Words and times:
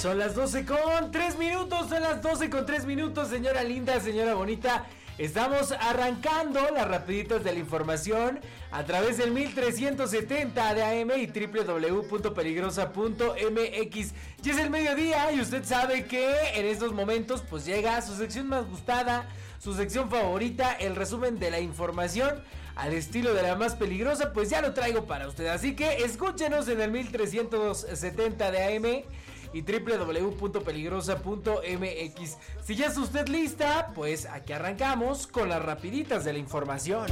Son 0.00 0.18
las 0.18 0.34
12 0.34 0.64
con 0.64 1.10
3 1.10 1.36
minutos, 1.36 1.90
son 1.90 2.00
las 2.00 2.22
12 2.22 2.48
con 2.48 2.64
3 2.64 2.86
minutos, 2.86 3.28
señora 3.28 3.62
linda, 3.62 4.00
señora 4.00 4.32
bonita. 4.32 4.86
Estamos 5.18 5.72
arrancando 5.72 6.58
las 6.72 6.88
rapiditas 6.88 7.44
de 7.44 7.52
la 7.52 7.58
información 7.58 8.40
a 8.70 8.82
través 8.84 9.18
del 9.18 9.30
1370 9.32 10.74
de 10.74 10.82
AM 10.82 11.10
y 11.18 11.26
www.peligrosa.mx. 11.26 14.14
Y 14.42 14.48
es 14.48 14.56
el 14.56 14.70
mediodía 14.70 15.32
y 15.32 15.40
usted 15.40 15.66
sabe 15.66 16.06
que 16.06 16.34
en 16.54 16.64
estos 16.64 16.94
momentos 16.94 17.44
pues 17.50 17.66
llega 17.66 18.00
su 18.00 18.16
sección 18.16 18.48
más 18.48 18.66
gustada, 18.70 19.28
su 19.58 19.74
sección 19.74 20.08
favorita, 20.08 20.72
el 20.72 20.96
resumen 20.96 21.38
de 21.38 21.50
la 21.50 21.60
información 21.60 22.42
al 22.74 22.94
estilo 22.94 23.34
de 23.34 23.42
la 23.42 23.54
más 23.56 23.74
peligrosa, 23.74 24.32
pues 24.32 24.48
ya 24.48 24.62
lo 24.62 24.72
traigo 24.72 25.04
para 25.04 25.28
usted. 25.28 25.48
Así 25.48 25.76
que 25.76 26.04
escúchenos 26.04 26.68
en 26.68 26.80
el 26.80 26.90
1370 26.90 28.50
de 28.50 28.76
AM 28.76 29.04
y 29.52 29.62
www.peligrosa.mx. 29.62 32.36
Si 32.64 32.76
ya 32.76 32.86
está 32.86 33.00
usted 33.00 33.28
lista, 33.28 33.92
pues 33.94 34.26
aquí 34.26 34.52
arrancamos 34.52 35.26
con 35.26 35.48
las 35.48 35.62
rapiditas 35.62 36.24
de 36.24 36.34
la 36.34 36.38
información. 36.38 37.06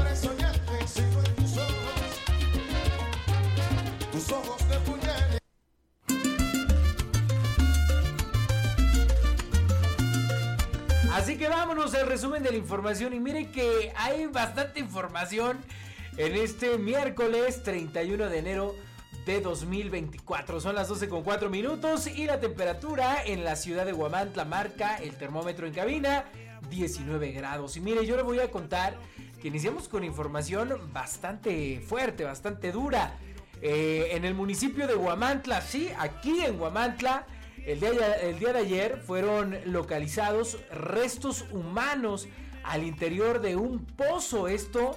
Tus 4.13 4.33
ojos 4.33 4.69
de 4.69 4.79
puñales. 4.81 5.39
Así 11.13 11.37
que 11.37 11.49
vámonos 11.49 11.95
al 11.95 12.07
resumen 12.07 12.43
de 12.43 12.51
la 12.51 12.57
información 12.57 13.13
y 13.13 13.21
mire 13.21 13.51
que 13.51 13.93
hay 13.97 14.27
bastante 14.27 14.79
información 14.79 15.59
en 16.17 16.35
este 16.35 16.79
miércoles 16.79 17.63
31 17.63 18.29
de 18.29 18.39
enero 18.39 18.75
de 19.29 19.43
2024. 19.43 20.59
Son 20.59 20.75
las 20.75 20.89
12 20.89 21.07
con 21.11 21.23
4 21.23 21.51
minutos 21.51 22.07
y 22.07 22.25
la 22.25 22.41
temperatura 22.41 23.23
en 23.27 23.45
la 23.45 23.57
ciudad 23.57 23.85
de 23.85 23.93
Guamantla 23.93 24.47
marca 24.47 24.97
el 24.97 25.17
termómetro 25.17 25.67
en 25.67 25.75
cabina 25.75 26.25
19 26.71 27.33
grados. 27.33 27.77
Y 27.77 27.83
mire, 27.83 28.07
yo 28.07 28.17
le 28.17 28.23
voy 28.23 28.39
a 28.39 28.51
contar 28.51 28.97
que 29.43 29.49
iniciamos 29.49 29.87
con 29.87 30.03
información 30.03 30.91
bastante 30.95 31.79
fuerte, 31.81 32.25
bastante 32.25 32.73
dura. 32.73 33.19
Eh, 33.61 34.09
en 34.13 34.25
el 34.25 34.33
municipio 34.33 34.87
de 34.87 34.95
Guamantla, 34.95 35.61
sí, 35.61 35.91
aquí 35.99 36.43
en 36.43 36.57
Guamantla, 36.57 37.27
el 37.67 37.81
día, 37.81 37.91
el 38.23 38.39
día 38.39 38.55
de 38.55 38.61
ayer 38.61 38.97
fueron 38.97 39.59
localizados 39.67 40.57
restos 40.71 41.45
humanos 41.53 42.29
al 42.65 42.83
interior 42.83 43.43
de 43.43 43.57
un 43.57 43.85
pozo. 43.85 44.49
Esto 44.49 44.97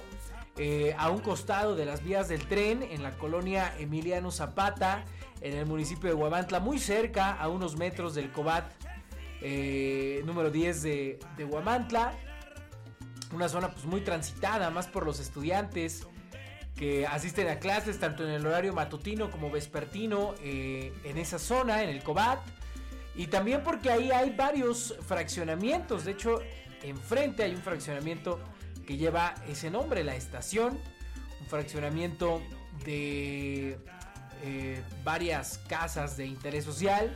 eh, 0.56 0.94
a 0.98 1.10
un 1.10 1.20
costado 1.20 1.74
de 1.74 1.86
las 1.86 2.04
vías 2.04 2.28
del 2.28 2.46
tren 2.46 2.82
en 2.82 3.02
la 3.02 3.12
colonia 3.12 3.74
Emiliano 3.78 4.30
Zapata, 4.30 5.04
en 5.40 5.56
el 5.56 5.66
municipio 5.66 6.10
de 6.10 6.14
Guamantla, 6.14 6.60
muy 6.60 6.78
cerca, 6.78 7.32
a 7.32 7.48
unos 7.48 7.76
metros 7.76 8.14
del 8.14 8.30
Cobat 8.30 8.70
eh, 9.40 10.22
número 10.24 10.50
10 10.50 10.82
de, 10.82 11.18
de 11.36 11.44
Guamantla. 11.44 12.12
Una 13.32 13.48
zona 13.48 13.70
pues 13.70 13.86
muy 13.86 14.02
transitada, 14.02 14.70
más 14.70 14.88
por 14.88 15.06
los 15.06 15.18
estudiantes 15.20 16.06
que 16.76 17.06
asisten 17.06 17.48
a 17.48 17.58
clases 17.58 17.98
tanto 17.98 18.24
en 18.24 18.30
el 18.30 18.46
horario 18.46 18.72
matutino 18.72 19.30
como 19.30 19.50
vespertino 19.50 20.34
eh, 20.42 20.92
en 21.04 21.18
esa 21.18 21.38
zona, 21.38 21.82
en 21.82 21.90
el 21.90 22.02
Cobat. 22.02 22.40
Y 23.14 23.26
también 23.26 23.62
porque 23.62 23.90
ahí 23.90 24.10
hay 24.10 24.30
varios 24.30 24.96
fraccionamientos. 25.06 26.04
De 26.04 26.12
hecho, 26.12 26.40
enfrente 26.82 27.42
hay 27.42 27.54
un 27.54 27.62
fraccionamiento 27.62 28.40
que 28.86 28.96
lleva 28.96 29.34
ese 29.48 29.70
nombre, 29.70 30.04
la 30.04 30.14
estación. 30.14 30.78
Un 31.40 31.46
fraccionamiento 31.46 32.40
de 32.84 33.78
eh, 34.44 34.82
varias 35.04 35.58
casas 35.68 36.16
de 36.16 36.26
interés 36.26 36.64
social. 36.64 37.14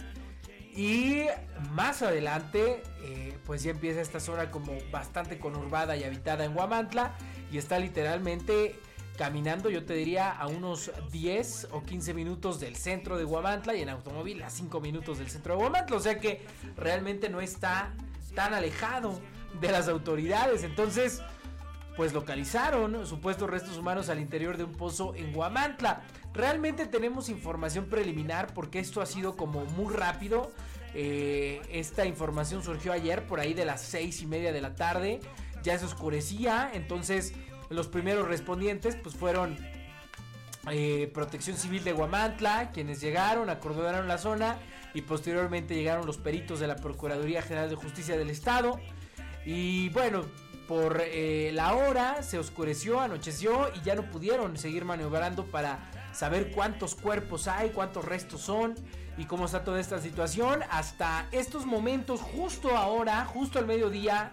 Y 0.75 1.25
más 1.73 2.03
adelante, 2.03 2.83
eh, 3.03 3.39
pues 3.47 3.63
ya 3.63 3.71
empieza 3.71 4.01
esta 4.01 4.21
zona 4.21 4.51
como 4.51 4.73
bastante 4.91 5.39
conurbada 5.39 5.97
y 5.97 6.05
habitada 6.05 6.45
en 6.45 6.55
Guamantla. 6.55 7.15
Y 7.51 7.59
está 7.59 7.79
literalmente 7.79 8.79
caminando, 9.17 9.71
yo 9.71 9.85
te 9.85 9.95
diría, 9.95 10.31
a 10.31 10.47
unos 10.47 10.91
10 11.11 11.69
o 11.73 11.83
15 11.83 12.13
minutos 12.13 12.61
del 12.61 12.77
centro 12.77 13.17
de 13.17 13.25
Guamantla 13.25 13.75
y 13.75 13.81
en 13.81 13.89
automóvil 13.89 14.43
a 14.43 14.51
5 14.51 14.81
minutos 14.81 15.19
del 15.19 15.31
centro 15.31 15.55
de 15.55 15.61
Guamantla. 15.61 15.97
O 15.97 16.01
sea 16.01 16.21
que 16.21 16.45
realmente 16.77 17.31
no 17.31 17.41
está 17.41 17.95
tan 18.35 18.53
alejado 18.53 19.19
de 19.61 19.73
las 19.73 19.89
autoridades. 19.89 20.63
Entonces, 20.63 21.23
pues 21.97 22.13
localizaron 22.13 23.07
supuestos 23.07 23.49
restos 23.49 23.79
humanos 23.79 24.09
al 24.09 24.21
interior 24.21 24.57
de 24.57 24.65
un 24.65 24.73
pozo 24.73 25.15
en 25.15 25.33
Guamantla. 25.33 26.03
Realmente 26.35 26.87
tenemos 26.87 27.29
información 27.29 27.87
preliminar 27.87 28.53
porque 28.53 28.79
esto 28.79 29.01
ha 29.01 29.07
sido 29.07 29.37
como 29.37 29.65
muy 29.65 29.95
rápido. 29.95 30.53
Eh, 30.95 31.63
esta 31.71 32.05
información 32.05 32.63
surgió 32.63 32.93
ayer 32.93 33.27
por 33.27 33.41
ahí 33.41 33.55
de 33.55 33.65
las 33.65 33.81
seis 33.81 34.21
y 34.21 34.27
media 34.27 34.53
de 34.53 34.61
la 34.61 34.75
tarde. 34.75 35.21
Ya 35.63 35.79
se 35.79 35.87
oscurecía, 35.87 36.71
entonces 36.75 37.33
los 37.71 37.89
primeros 37.89 38.29
respondientes 38.29 38.97
pues 38.97 39.15
fueron 39.15 39.57
eh, 40.71 41.11
Protección 41.15 41.57
Civil 41.57 41.83
de 41.83 41.93
Guamantla, 41.93 42.71
quienes 42.71 43.01
llegaron, 43.01 43.51
acordonaron 43.51 44.07
la 44.07 44.19
zona 44.19 44.59
y 44.95 45.03
posteriormente 45.03 45.75
llegaron 45.75 46.07
los 46.07 46.19
peritos 46.19 46.61
de 46.61 46.67
la 46.67 46.77
Procuraduría 46.77 47.41
General 47.41 47.71
de 47.71 47.77
Justicia 47.77 48.17
del 48.17 48.31
Estado. 48.31 48.79
Y 49.45 49.91
bueno, 49.91 50.25
por 50.67 51.03
eh, 51.05 51.51
la 51.55 51.75
hora 51.75 52.23
se 52.23 52.39
oscureció, 52.39 53.01
anocheció 53.01 53.71
y 53.75 53.85
ya 53.85 53.95
no 53.95 54.03
pudieron 54.11 54.57
seguir 54.57 54.85
maniobrando 54.85 55.45
para 55.45 55.79
saber 56.13 56.53
cuántos 56.53 56.95
cuerpos 56.95 57.47
hay, 57.47 57.71
cuántos 57.71 58.05
restos 58.05 58.41
son 58.41 58.75
y 59.19 59.25
cómo 59.25 59.47
está 59.47 59.65
toda 59.65 59.81
esta 59.81 60.01
situación. 60.01 60.61
Hasta 60.71 61.29
estos 61.33 61.67
momentos, 61.67 62.21
justo 62.21 62.77
ahora, 62.77 63.25
justo 63.25 63.59
al 63.59 63.67
mediodía, 63.67 64.31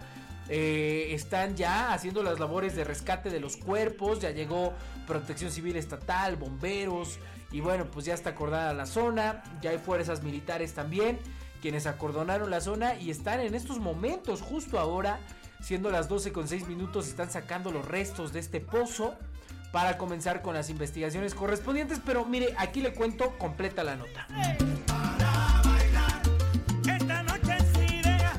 eh, 0.48 1.08
están 1.10 1.56
ya 1.56 1.92
haciendo 1.92 2.22
las 2.22 2.38
labores 2.38 2.74
de 2.74 2.84
rescate 2.84 3.30
de 3.30 3.40
los 3.40 3.56
cuerpos. 3.56 4.20
Ya 4.20 4.30
llegó 4.30 4.72
Protección 5.06 5.50
Civil 5.50 5.76
Estatal, 5.76 6.36
bomberos 6.36 7.18
y 7.50 7.60
bueno, 7.60 7.86
pues 7.86 8.06
ya 8.06 8.14
está 8.14 8.30
acordada 8.30 8.74
la 8.74 8.86
zona. 8.86 9.42
Ya 9.62 9.70
hay 9.70 9.78
fuerzas 9.78 10.22
militares 10.22 10.74
también 10.74 11.18
quienes 11.64 11.86
acordonaron 11.86 12.50
la 12.50 12.60
zona 12.60 13.00
y 13.00 13.08
están 13.08 13.40
en 13.40 13.54
estos 13.54 13.78
momentos, 13.78 14.42
justo 14.42 14.78
ahora, 14.78 15.18
siendo 15.64 15.90
las 15.90 16.08
12 16.08 16.30
con 16.32 16.46
6 16.46 16.68
minutos, 16.68 17.08
están 17.08 17.30
sacando 17.30 17.72
los 17.72 17.86
restos 17.86 18.34
de 18.34 18.40
este 18.40 18.60
pozo 18.60 19.14
para 19.72 19.96
comenzar 19.96 20.42
con 20.42 20.54
las 20.54 20.68
investigaciones 20.68 21.34
correspondientes. 21.34 22.00
Pero 22.04 22.26
mire, 22.26 22.54
aquí 22.58 22.82
le 22.82 22.92
cuento 22.92 23.38
completa 23.38 23.82
la 23.82 23.96
nota. 23.96 24.26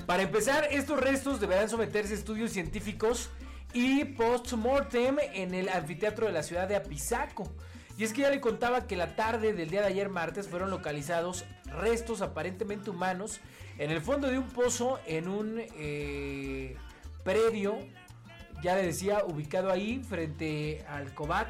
Para 0.06 0.22
empezar, 0.22 0.68
estos 0.70 1.00
restos 1.00 1.42
deberán 1.42 1.68
someterse 1.68 2.14
a 2.14 2.18
estudios 2.18 2.52
científicos 2.52 3.32
y 3.74 4.06
post-mortem 4.06 5.18
en 5.34 5.56
el 5.56 5.68
anfiteatro 5.70 6.28
de 6.28 6.32
la 6.32 6.44
ciudad 6.44 6.68
de 6.68 6.76
Apizaco. 6.76 7.52
Y 7.98 8.04
es 8.04 8.14
que 8.14 8.22
ya 8.22 8.30
le 8.30 8.40
contaba 8.40 8.86
que 8.88 8.96
la 8.96 9.16
tarde 9.16 9.54
del 9.54 9.70
día 9.70 9.82
de 9.82 9.88
ayer 9.88 10.10
martes 10.10 10.48
fueron 10.48 10.70
localizados 10.70 11.44
restos 11.66 12.22
aparentemente 12.22 12.92
humanos 12.92 13.40
en 13.78 13.90
el 13.90 14.02
fondo 14.02 14.30
de 14.30 14.38
un 14.38 14.48
pozo 14.48 15.00
en 15.08 15.28
un 15.28 15.62
eh, 15.78 16.78
predio, 17.26 17.80
ya 18.64 18.76
le 18.76 18.84
decía, 18.84 19.26
ubicado 19.26 19.70
ahí 19.70 20.02
frente 20.02 20.86
al 20.88 21.14
Cobat. 21.14 21.50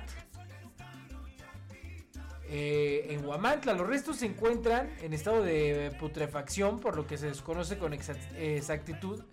eh, 2.48 3.08
en 3.10 3.26
Huamantla. 3.26 3.74
Los 3.74 3.88
restos 3.88 4.18
se 4.18 4.28
encuentran 4.28 4.90
en 5.02 5.14
estado 5.14 5.44
de 5.44 5.92
putrefacción, 6.00 6.80
por 6.80 6.96
lo 6.96 7.08
que 7.08 7.18
se 7.18 7.28
desconoce 7.28 7.78
con 7.78 7.92
exactitud 7.94 9.24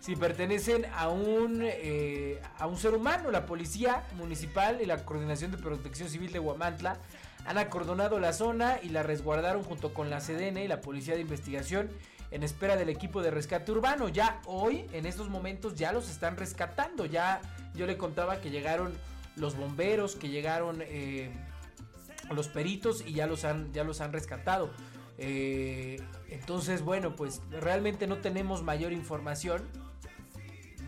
si 0.00 0.16
pertenecen 0.16 0.86
a 0.94 1.08
un, 1.08 1.60
eh, 1.62 2.40
a 2.58 2.66
un 2.66 2.76
ser 2.76 2.94
humano. 2.94 3.30
La 3.30 3.44
policía 3.44 4.06
municipal 4.16 4.80
y 4.80 4.86
la 4.86 5.04
Coordinación 5.04 5.50
de 5.50 5.58
Protección 5.58 6.08
Civil 6.08 6.32
de 6.32 6.38
Huamantla 6.38 6.98
han 7.44 7.58
acordonado 7.58 8.18
la 8.18 8.32
zona 8.32 8.78
y 8.82 8.90
la 8.90 9.02
resguardaron 9.02 9.62
junto 9.62 9.92
con 9.92 10.08
la 10.08 10.20
CDN 10.20 10.58
y 10.64 10.68
la 10.68 10.80
Policía 10.80 11.14
de 11.14 11.20
Investigación 11.20 11.90
en 12.30 12.42
espera 12.42 12.76
del 12.76 12.88
equipo 12.88 13.22
de 13.22 13.30
rescate 13.30 13.72
urbano. 13.72 14.08
Ya 14.08 14.40
hoy, 14.46 14.86
en 14.92 15.06
estos 15.06 15.28
momentos, 15.28 15.74
ya 15.74 15.92
los 15.92 16.08
están 16.08 16.36
rescatando. 16.36 17.06
Ya 17.06 17.40
yo 17.74 17.86
le 17.86 17.96
contaba 17.96 18.40
que 18.40 18.50
llegaron 18.50 18.92
los 19.36 19.56
bomberos, 19.56 20.16
que 20.16 20.28
llegaron 20.28 20.80
eh, 20.82 21.30
los 22.30 22.48
peritos 22.48 23.02
y 23.06 23.14
ya 23.14 23.26
los 23.26 23.44
han, 23.44 23.72
ya 23.72 23.84
los 23.84 24.00
han 24.00 24.12
rescatado. 24.12 24.70
Eh, 25.18 26.00
entonces, 26.28 26.82
bueno, 26.82 27.16
pues 27.16 27.42
realmente 27.50 28.06
no 28.06 28.18
tenemos 28.18 28.62
mayor 28.62 28.92
información. 28.92 29.62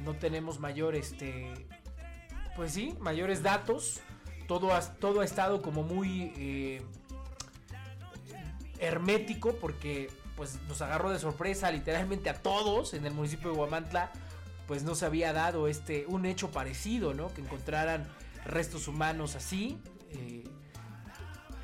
No 0.05 0.15
tenemos 0.15 0.59
mayor, 0.59 0.97
este, 0.97 1.53
pues 2.57 2.73
sí, 2.73 2.97
mayores 3.01 3.43
datos. 3.43 4.01
Todo 4.49 4.73
ha, 4.75 4.81
todo 4.81 5.21
ha 5.21 5.25
estado 5.25 5.63
como 5.63 5.83
muy 5.83 6.33
eh, 6.37 6.83
hermético 8.81 9.55
porque 9.61 10.09
pues 10.43 10.59
nos 10.67 10.83
agarró 10.83 11.11
de 11.11 11.21
sorpresa 11.21 11.71
literalmente 11.71 12.29
a 12.29 12.35
todos 12.35 12.95
en 12.95 13.07
el 13.07 13.15
municipio 13.15 13.51
de 13.51 13.57
Guamantla. 13.57 14.11
Pues 14.67 14.83
no 14.83 14.97
se 14.97 15.07
había 15.07 15.33
dado 15.33 15.69
este 15.69 16.05
un 16.09 16.27
hecho 16.27 16.51
parecido, 16.51 17.15
¿no? 17.15 17.33
Que 17.33 17.43
encontraran 17.43 18.09
restos 18.45 18.89
humanos 18.89 19.37
así. 19.37 19.79
Eh, 20.11 20.43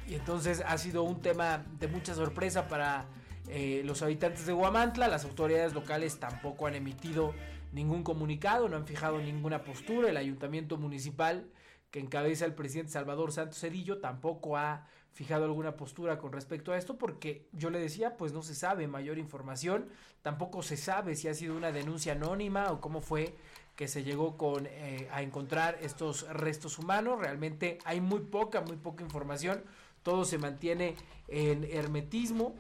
y 0.07 0.15
entonces 0.15 0.63
ha 0.65 0.79
sido 0.79 1.03
un 1.03 1.21
tema 1.21 1.65
de 1.81 1.89
mucha 1.89 2.15
sorpresa 2.15 2.69
para 2.69 3.07
eh, 3.49 3.83
los 3.85 4.03
habitantes 4.03 4.47
de 4.47 4.53
Huamantla. 4.53 5.09
Las 5.09 5.25
autoridades 5.25 5.75
locales 5.75 6.21
tampoco 6.21 6.69
han 6.69 6.77
emitido 6.77 7.35
ningún 7.73 8.05
comunicado, 8.05 8.69
no 8.69 8.77
han 8.77 8.87
fijado 8.87 9.19
ninguna 9.19 9.65
postura. 9.65 10.09
El 10.09 10.17
ayuntamiento 10.17 10.77
municipal 10.77 11.51
que 11.91 11.99
encabeza 11.99 12.45
el 12.45 12.55
presidente 12.55 12.93
Salvador 12.93 13.33
Santos 13.33 13.59
Cedillo 13.59 13.99
tampoco 13.99 14.57
ha 14.57 14.87
fijado 15.19 15.45
alguna 15.45 15.77
postura 15.77 16.19
con 16.19 16.33
respecto 16.33 16.73
a 16.73 16.79
esto 16.79 16.97
porque 16.97 17.49
yo 17.53 17.71
le 17.71 17.81
decía 17.81 18.17
pues 18.17 18.33
no 18.33 18.43
se 18.43 18.55
sabe 18.55 18.87
mayor 18.87 19.19
información 19.19 19.89
tampoco 20.23 20.63
se 20.63 20.77
sabe 20.77 21.17
si 21.17 21.27
ha 21.27 21.35
sido 21.35 21.57
una 21.57 21.73
denuncia 21.73 22.13
anónima 22.13 22.71
o 22.71 22.81
cómo 22.81 23.01
fue 23.01 23.35
que 23.75 23.89
se 23.89 24.05
llegó 24.05 24.37
con 24.37 24.67
eh, 24.67 25.09
a 25.11 25.23
encontrar 25.23 25.77
estos 25.83 26.29
restos 26.29 26.79
humanos 26.79 27.19
realmente 27.19 27.79
hay 27.85 28.01
muy 28.01 28.21
poca 28.21 28.61
muy 28.61 28.77
poca 28.77 29.03
información 29.03 29.65
todo 30.03 30.25
se 30.25 30.39
mantiene 30.39 30.95
en 31.29 31.65
hermetismo. 31.65 32.55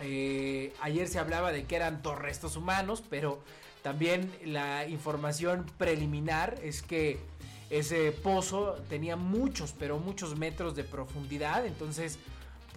Eh, 0.00 0.72
ayer 0.80 1.08
se 1.08 1.18
hablaba 1.18 1.52
de 1.52 1.64
que 1.64 1.76
eran 1.76 2.02
dos 2.02 2.18
restos 2.18 2.56
humanos, 2.56 3.02
pero 3.08 3.40
también 3.82 4.32
la 4.44 4.86
información 4.88 5.66
preliminar 5.78 6.58
es 6.62 6.82
que 6.82 7.20
ese 7.70 8.12
pozo 8.12 8.76
tenía 8.88 9.16
muchos, 9.16 9.72
pero 9.72 9.98
muchos 9.98 10.36
metros 10.36 10.74
de 10.76 10.84
profundidad, 10.84 11.66
entonces 11.66 12.18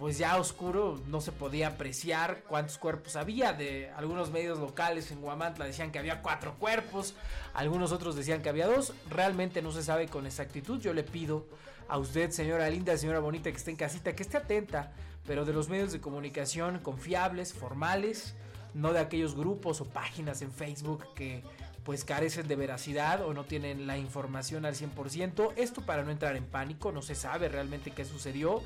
pues 0.00 0.16
ya 0.16 0.38
oscuro 0.38 0.98
no 1.08 1.20
se 1.20 1.30
podía 1.30 1.68
apreciar 1.68 2.42
cuántos 2.48 2.78
cuerpos 2.78 3.16
había. 3.16 3.52
De 3.52 3.90
algunos 3.90 4.30
medios 4.30 4.58
locales 4.58 5.10
en 5.10 5.20
Guamantla 5.20 5.66
decían 5.66 5.92
que 5.92 5.98
había 5.98 6.22
cuatro 6.22 6.54
cuerpos, 6.58 7.14
algunos 7.52 7.92
otros 7.92 8.16
decían 8.16 8.40
que 8.40 8.48
había 8.48 8.66
dos. 8.66 8.94
Realmente 9.10 9.60
no 9.60 9.72
se 9.72 9.82
sabe 9.82 10.08
con 10.08 10.24
exactitud. 10.24 10.80
Yo 10.80 10.94
le 10.94 11.02
pido 11.02 11.44
a 11.86 11.98
usted, 11.98 12.30
señora 12.30 12.70
linda, 12.70 12.96
señora 12.96 13.18
bonita, 13.20 13.50
que 13.50 13.58
esté 13.58 13.72
en 13.72 13.76
casita, 13.76 14.16
que 14.16 14.22
esté 14.22 14.38
atenta, 14.38 14.90
pero 15.26 15.44
de 15.44 15.52
los 15.52 15.68
medios 15.68 15.92
de 15.92 16.00
comunicación 16.00 16.78
confiables, 16.78 17.52
formales, 17.52 18.34
no 18.72 18.94
de 18.94 19.00
aquellos 19.00 19.34
grupos 19.34 19.82
o 19.82 19.84
páginas 19.84 20.40
en 20.40 20.50
Facebook 20.50 21.04
que 21.14 21.42
pues 21.84 22.04
carecen 22.04 22.46
de 22.46 22.56
veracidad 22.56 23.24
o 23.24 23.32
no 23.34 23.44
tienen 23.44 23.86
la 23.86 23.96
información 23.96 24.64
al 24.64 24.74
100%. 24.74 25.52
Esto 25.56 25.82
para 25.82 26.02
no 26.02 26.10
entrar 26.10 26.36
en 26.36 26.44
pánico, 26.44 26.92
no 26.92 27.02
se 27.02 27.14
sabe 27.14 27.48
realmente 27.48 27.90
qué 27.90 28.04
sucedió. 28.04 28.62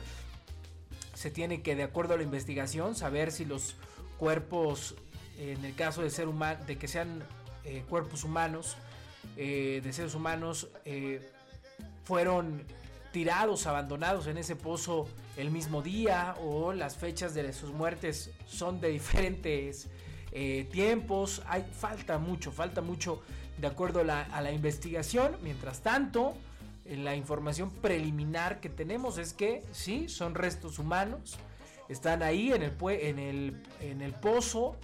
Se 1.15 1.31
tiene 1.31 1.63
que, 1.63 1.77
de 1.77 1.85
acuerdo 1.85 2.15
a 2.15 2.17
la 2.17 2.25
investigación, 2.25 2.97
saber 2.97 3.31
si 3.31 3.45
los 3.45 3.77
cuerpos, 4.19 4.97
en 5.39 5.65
el 5.65 5.75
caso 5.75 6.03
de 6.03 6.11
ser 6.11 6.29
humano, 6.29 6.65
de 6.67 6.77
que 6.77 6.89
sean 6.89 7.23
eh, 7.65 7.85
cuerpos 7.89 8.25
humanos, 8.25 8.77
eh, 9.37 9.81
de 9.83 9.93
seres 9.93 10.15
humanos, 10.15 10.69
eh, 10.85 11.31
fueron 12.05 12.65
tirados, 13.13 13.67
abandonados 13.69 14.27
en 14.27 14.39
ese 14.39 14.57
pozo 14.57 15.07
el 15.37 15.51
mismo 15.51 15.83
día 15.83 16.35
o 16.41 16.73
las 16.73 16.97
fechas 16.97 17.33
de 17.33 17.53
sus 17.53 17.71
muertes 17.71 18.31
son 18.47 18.81
de 18.81 18.89
diferentes 18.89 19.89
eh, 20.35 20.69
tiempos. 20.71 21.43
Hay, 21.47 21.63
falta 21.63 22.19
mucho, 22.19 22.51
falta 22.51 22.83
mucho 22.83 23.23
de 23.57 23.69
acuerdo 23.69 24.01
a 24.01 24.05
la, 24.05 24.53
investigación. 24.53 25.37
Mientras 25.43 25.81
tanto, 25.81 26.35
la 26.85 27.15
información 27.15 27.71
preliminar 27.71 28.61
que 28.61 28.69
tenemos 28.69 29.17
es 29.19 29.33
que 29.33 29.63
sí, 29.71 30.09
son 30.09 30.35
restos 30.35 30.79
humanos. 30.81 31.37
Están 31.89 32.23
ahí 32.23 32.53
en 32.53 32.63
el, 32.63 32.73
en 32.89 33.19
el, 33.19 33.63
en 33.81 34.03
el 34.03 34.13
pozo 34.13 34.77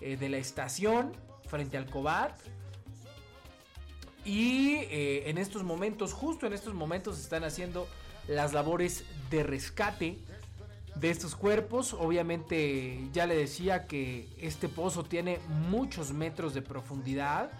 eh, 0.00 0.16
de 0.16 0.28
la 0.28 0.36
estación 0.36 1.12
frente 1.46 1.78
al 1.78 1.86
Cobat. 1.86 2.38
Y 4.26 4.74
eh, 4.90 5.30
en 5.30 5.38
estos 5.38 5.62
momentos, 5.62 6.12
justo 6.12 6.46
en 6.46 6.52
estos 6.52 6.74
momentos, 6.74 7.18
están 7.18 7.44
haciendo 7.44 7.88
las 8.26 8.52
labores 8.52 9.04
de 9.30 9.42
rescate 9.42 10.18
de 11.00 11.10
estos 11.10 11.34
cuerpos. 11.36 11.94
Obviamente 11.94 13.08
ya 13.12 13.26
le 13.26 13.36
decía 13.36 13.86
que 13.86 14.28
este 14.40 14.68
pozo 14.68 15.04
tiene 15.04 15.38
muchos 15.70 16.12
metros 16.12 16.54
de 16.54 16.62
profundidad. 16.62 17.50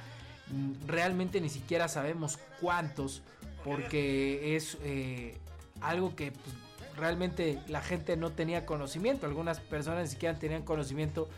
Mm, 0.48 0.86
realmente 0.86 1.40
ni 1.40 1.48
siquiera 1.48 1.88
sabemos 1.88 2.38
cuántos 2.60 3.22
porque 3.64 4.56
es 4.56 4.78
eh, 4.82 5.36
algo 5.80 6.14
que 6.16 6.32
pues, 6.32 6.54
realmente 6.96 7.60
la 7.68 7.80
gente 7.80 8.16
no 8.16 8.32
tenía 8.32 8.66
conocimiento. 8.66 9.26
Algunas 9.26 9.60
personas 9.60 10.04
ni 10.04 10.10
siquiera 10.10 10.38
tenían 10.38 10.62
conocimiento 10.62 11.28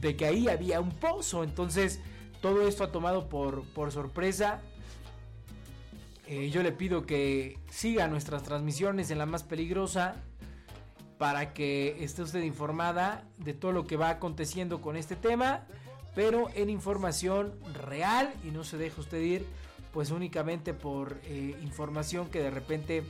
de 0.00 0.16
que 0.16 0.26
ahí 0.26 0.48
había 0.48 0.80
un 0.80 0.90
pozo. 0.90 1.44
Entonces 1.44 2.00
todo 2.40 2.66
esto 2.66 2.84
ha 2.84 2.92
tomado 2.92 3.28
por, 3.28 3.64
por 3.74 3.92
sorpresa 3.92 4.60
eh, 6.26 6.48
yo 6.48 6.62
le 6.62 6.72
pido 6.72 7.04
que 7.04 7.58
siga 7.70 8.08
nuestras 8.08 8.44
transmisiones 8.44 9.10
en 9.10 9.18
la 9.18 9.26
más 9.26 9.42
peligrosa 9.42 10.16
para 11.24 11.54
que 11.54 12.04
esté 12.04 12.20
usted 12.20 12.42
informada 12.42 13.24
de 13.38 13.54
todo 13.54 13.72
lo 13.72 13.86
que 13.86 13.96
va 13.96 14.10
aconteciendo 14.10 14.82
con 14.82 14.94
este 14.94 15.16
tema, 15.16 15.62
pero 16.14 16.50
en 16.54 16.68
información 16.68 17.54
real 17.72 18.30
y 18.44 18.50
no 18.50 18.62
se 18.62 18.76
deje 18.76 19.00
usted 19.00 19.22
ir 19.22 19.46
pues 19.90 20.10
únicamente 20.10 20.74
por 20.74 21.18
eh, 21.24 21.56
información 21.62 22.28
que 22.28 22.40
de 22.40 22.50
repente 22.50 23.04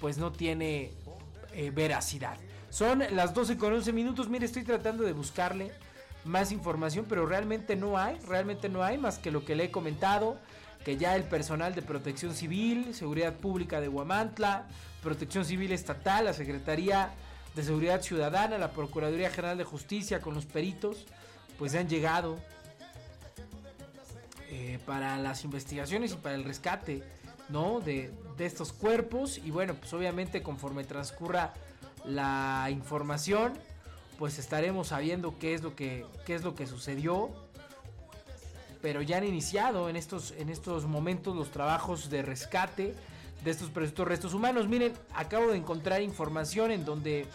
pues 0.00 0.18
no 0.18 0.30
tiene 0.30 0.92
eh, 1.52 1.72
veracidad. 1.74 2.38
Son 2.70 3.02
las 3.10 3.34
12 3.34 3.56
con 3.56 3.72
11 3.72 3.92
minutos, 3.92 4.28
mire 4.28 4.46
estoy 4.46 4.62
tratando 4.62 5.02
de 5.02 5.12
buscarle 5.12 5.72
más 6.24 6.52
información, 6.52 7.06
pero 7.08 7.26
realmente 7.26 7.74
no 7.74 7.98
hay, 7.98 8.20
realmente 8.20 8.68
no 8.68 8.84
hay 8.84 8.98
más 8.98 9.18
que 9.18 9.32
lo 9.32 9.44
que 9.44 9.56
le 9.56 9.64
he 9.64 9.70
comentado 9.72 10.38
que 10.84 10.96
ya 10.96 11.16
el 11.16 11.24
personal 11.24 11.74
de 11.74 11.82
Protección 11.82 12.34
Civil, 12.36 12.94
Seguridad 12.94 13.34
Pública 13.34 13.80
de 13.80 13.88
Huamantla, 13.88 14.66
Protección 15.02 15.44
Civil 15.44 15.72
Estatal, 15.72 16.26
la 16.26 16.32
Secretaría 16.32 17.10
de 17.54 17.62
Seguridad 17.62 18.02
Ciudadana, 18.02 18.58
la 18.58 18.72
Procuraduría 18.72 19.30
General 19.30 19.58
de 19.58 19.64
Justicia 19.64 20.20
con 20.20 20.34
los 20.34 20.46
peritos, 20.46 21.06
pues 21.58 21.74
han 21.74 21.88
llegado 21.88 22.38
eh, 24.50 24.78
para 24.86 25.16
las 25.18 25.44
investigaciones 25.44 26.12
y 26.12 26.16
para 26.16 26.34
el 26.34 26.44
rescate, 26.44 27.02
¿no? 27.48 27.80
De, 27.80 28.10
de 28.36 28.46
estos 28.46 28.72
cuerpos 28.72 29.38
y 29.38 29.50
bueno, 29.50 29.74
pues 29.74 29.92
obviamente 29.92 30.42
conforme 30.42 30.84
transcurra 30.84 31.52
la 32.04 32.68
información, 32.70 33.52
pues 34.18 34.38
estaremos 34.38 34.88
sabiendo 34.88 35.38
qué 35.38 35.54
es 35.54 35.62
lo 35.62 35.74
que, 35.76 36.06
qué 36.26 36.34
es 36.34 36.42
lo 36.42 36.54
que 36.54 36.66
sucedió 36.66 37.30
pero 38.82 39.00
ya 39.00 39.18
han 39.18 39.24
iniciado 39.24 39.88
en 39.88 39.96
estos, 39.96 40.32
en 40.32 40.50
estos 40.50 40.84
momentos 40.84 41.36
los 41.36 41.50
trabajos 41.50 42.10
de 42.10 42.20
rescate 42.20 42.94
de 43.44 43.50
estos 43.50 43.70
presuntos 43.70 44.06
restos 44.06 44.34
humanos. 44.34 44.68
Miren, 44.68 44.92
acabo 45.14 45.50
de 45.50 45.56
encontrar 45.56 46.02
información 46.02 46.70
en 46.70 46.84
donde 46.84 47.26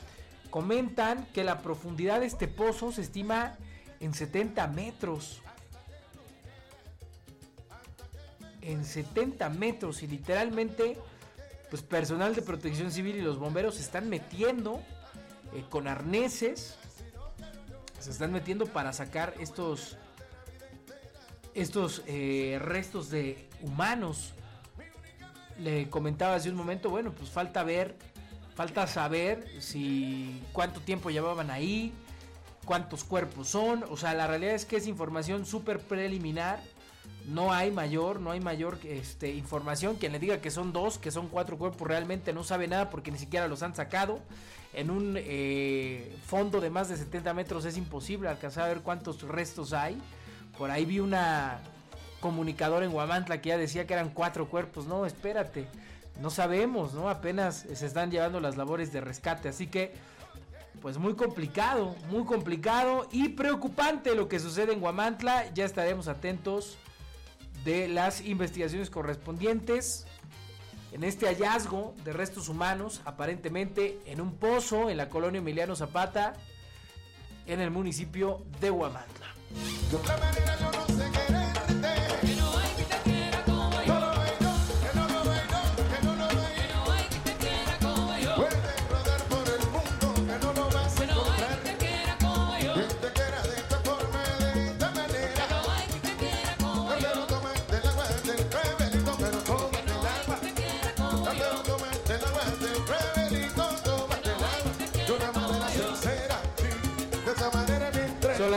comentan 0.50 1.26
que 1.34 1.44
la 1.44 1.62
profundidad 1.62 2.22
de 2.22 2.28
este 2.28 2.48
pozo 2.48 2.92
se 2.92 3.02
estima 3.02 3.58
en 4.00 4.14
70 4.14 4.68
metros. 4.68 5.42
En 8.62 8.84
70 8.84 9.50
metros 9.50 10.04
y 10.04 10.08
literalmente 10.08 10.98
pues 11.70 11.82
personal 11.82 12.34
de 12.34 12.42
protección 12.42 12.92
civil 12.92 13.18
y 13.18 13.22
los 13.22 13.38
bomberos 13.38 13.76
se 13.76 13.82
están 13.82 14.10
metiendo 14.10 14.82
eh, 15.54 15.64
con 15.70 15.88
arneses. 15.88 16.78
Se 18.00 18.12
están 18.12 18.32
metiendo 18.32 18.68
para 18.68 18.94
sacar 18.94 19.34
estos 19.40 19.98
estos 21.54 22.04
eh, 22.06 22.60
restos 22.62 23.10
de 23.10 23.50
humanos. 23.62 24.34
Le 25.60 25.90
comentaba 25.90 26.36
hace 26.36 26.50
un 26.50 26.56
momento, 26.56 26.90
bueno, 26.90 27.12
pues 27.12 27.30
falta 27.30 27.64
ver 27.64 27.96
Falta 28.58 28.88
saber 28.88 29.48
si 29.60 30.42
cuánto 30.52 30.82
tiempo 30.82 31.12
llevaban 31.12 31.52
ahí, 31.52 31.94
cuántos 32.66 33.04
cuerpos 33.04 33.50
son. 33.50 33.86
O 33.92 33.98
sea, 33.98 34.16
la 34.16 34.26
realidad 34.26 34.56
es 34.56 34.66
que 34.66 34.78
es 34.78 34.88
información 34.88 35.46
súper 35.46 35.80
preliminar. 35.80 36.60
No 37.28 37.54
hay 37.54 37.70
mayor, 37.70 38.20
no 38.20 38.32
hay 38.32 38.40
mayor 38.40 38.80
este, 38.84 39.32
información. 39.32 39.98
Quien 39.98 40.12
le 40.12 40.18
diga 40.18 40.42
que 40.42 40.50
son 40.50 40.74
dos, 40.74 40.98
que 40.98 41.12
son 41.12 41.28
cuatro 41.28 41.60
cuerpos, 41.60 41.88
realmente 41.88 42.34
no 42.34 42.44
sabe 42.44 42.68
nada 42.68 42.90
porque 42.90 43.12
ni 43.12 43.20
siquiera 43.20 43.48
los 43.48 43.62
han 43.62 43.76
sacado. 43.76 44.22
En 44.74 44.90
un 44.90 45.14
eh, 45.18 46.18
fondo 46.26 46.60
de 46.60 46.72
más 46.72 46.90
de 46.90 46.98
70 46.98 47.36
metros 47.36 47.64
es 47.64 47.78
imposible 47.78 48.28
alcanzar 48.28 48.64
a 48.64 48.70
ver 48.70 48.82
cuántos 48.82 49.22
restos 49.22 49.72
hay. 49.72 50.02
Por 50.58 50.72
ahí 50.72 50.84
vi 50.84 51.00
una 51.00 51.60
comunicadora 52.20 52.86
en 52.86 52.92
Guamantla 52.92 53.42
que 53.42 53.50
ya 53.50 53.58
decía 53.58 53.86
que 53.88 53.94
eran 53.94 54.10
cuatro 54.10 54.50
cuerpos. 54.50 54.86
No, 54.86 55.06
espérate, 55.06 55.68
no 56.22 56.30
sabemos, 56.30 56.94
¿no? 56.94 57.10
Apenas 57.10 57.66
se 57.74 57.86
están 57.86 58.12
llevando 58.12 58.40
las 58.40 58.58
labores 58.58 58.92
de 58.92 59.02
rescate. 59.02 59.50
Así 59.50 59.68
que 59.68 59.94
pues 60.82 60.98
muy 60.98 61.16
complicado, 61.16 61.96
muy 62.10 62.24
complicado 62.26 63.08
y 63.12 63.30
preocupante 63.30 64.16
lo 64.16 64.28
que 64.28 64.40
sucede 64.40 64.74
en 64.74 64.80
Guamantla. 64.80 65.52
Ya 65.54 65.66
estaremos 65.66 66.08
atentos 66.08 66.78
de 67.64 67.88
las 67.88 68.22
investigaciones 68.22 68.90
correspondientes 68.90 70.06
en 70.92 71.04
este 71.04 71.28
hallazgo 71.28 71.94
de 72.04 72.14
restos 72.14 72.48
humanos, 72.48 73.02
aparentemente 73.06 74.00
en 74.06 74.22
un 74.22 74.36
pozo 74.36 74.90
en 74.90 74.98
la 74.98 75.10
colonia 75.10 75.40
Emiliano 75.40 75.76
Zapata, 75.76 76.34
en 77.46 77.60
el 77.60 77.72
municipio 77.72 78.44
de 78.62 78.70
Guamantla. 78.70 79.28
Manera 80.08 80.58
yo 80.60 80.72
no 80.72 80.88
sé 80.88 81.12
quererte. 81.12 81.27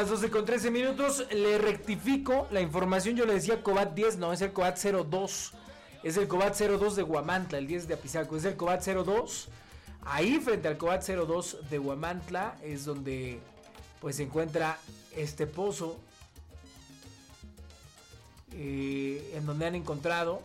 Las 0.00 0.09
12 0.09 0.30
con 0.30 0.47
13 0.47 0.71
minutos. 0.71 1.26
Le 1.30 1.59
rectifico 1.59 2.49
la 2.50 2.62
información. 2.62 3.16
Yo 3.16 3.26
le 3.26 3.35
decía 3.35 3.62
Cobat 3.62 3.92
10, 3.92 4.16
no, 4.16 4.33
es 4.33 4.40
el 4.40 4.52
Cobat 4.52 4.78
02. 4.78 5.52
Es 6.02 6.16
el 6.16 6.26
Cobat 6.26 6.59
02 6.59 6.97
de 6.97 7.02
Guamantla, 7.02 7.59
el 7.59 7.66
10 7.66 7.87
de 7.87 7.95
Apizaco. 7.95 8.35
Es 8.38 8.47
el 8.47 8.57
Cobat 8.57 8.83
02. 8.83 9.49
Ahí 10.07 10.40
frente 10.40 10.69
al 10.69 10.78
Cobat 10.78 11.07
02 11.07 11.69
de 11.69 11.76
Guamantla 11.76 12.57
es 12.62 12.87
donde 12.87 13.40
pues 14.00 14.16
se 14.16 14.23
encuentra 14.23 14.78
este 15.14 15.47
pozo. 15.47 16.00
eh, 18.52 19.33
en 19.37 19.45
donde 19.47 19.66
han 19.66 19.75
encontrado 19.75 20.42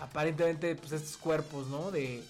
aparentemente 0.00 0.74
pues 0.76 0.92
estos 0.92 1.18
cuerpos, 1.18 1.66
¿no? 1.68 1.90
De, 1.90 2.24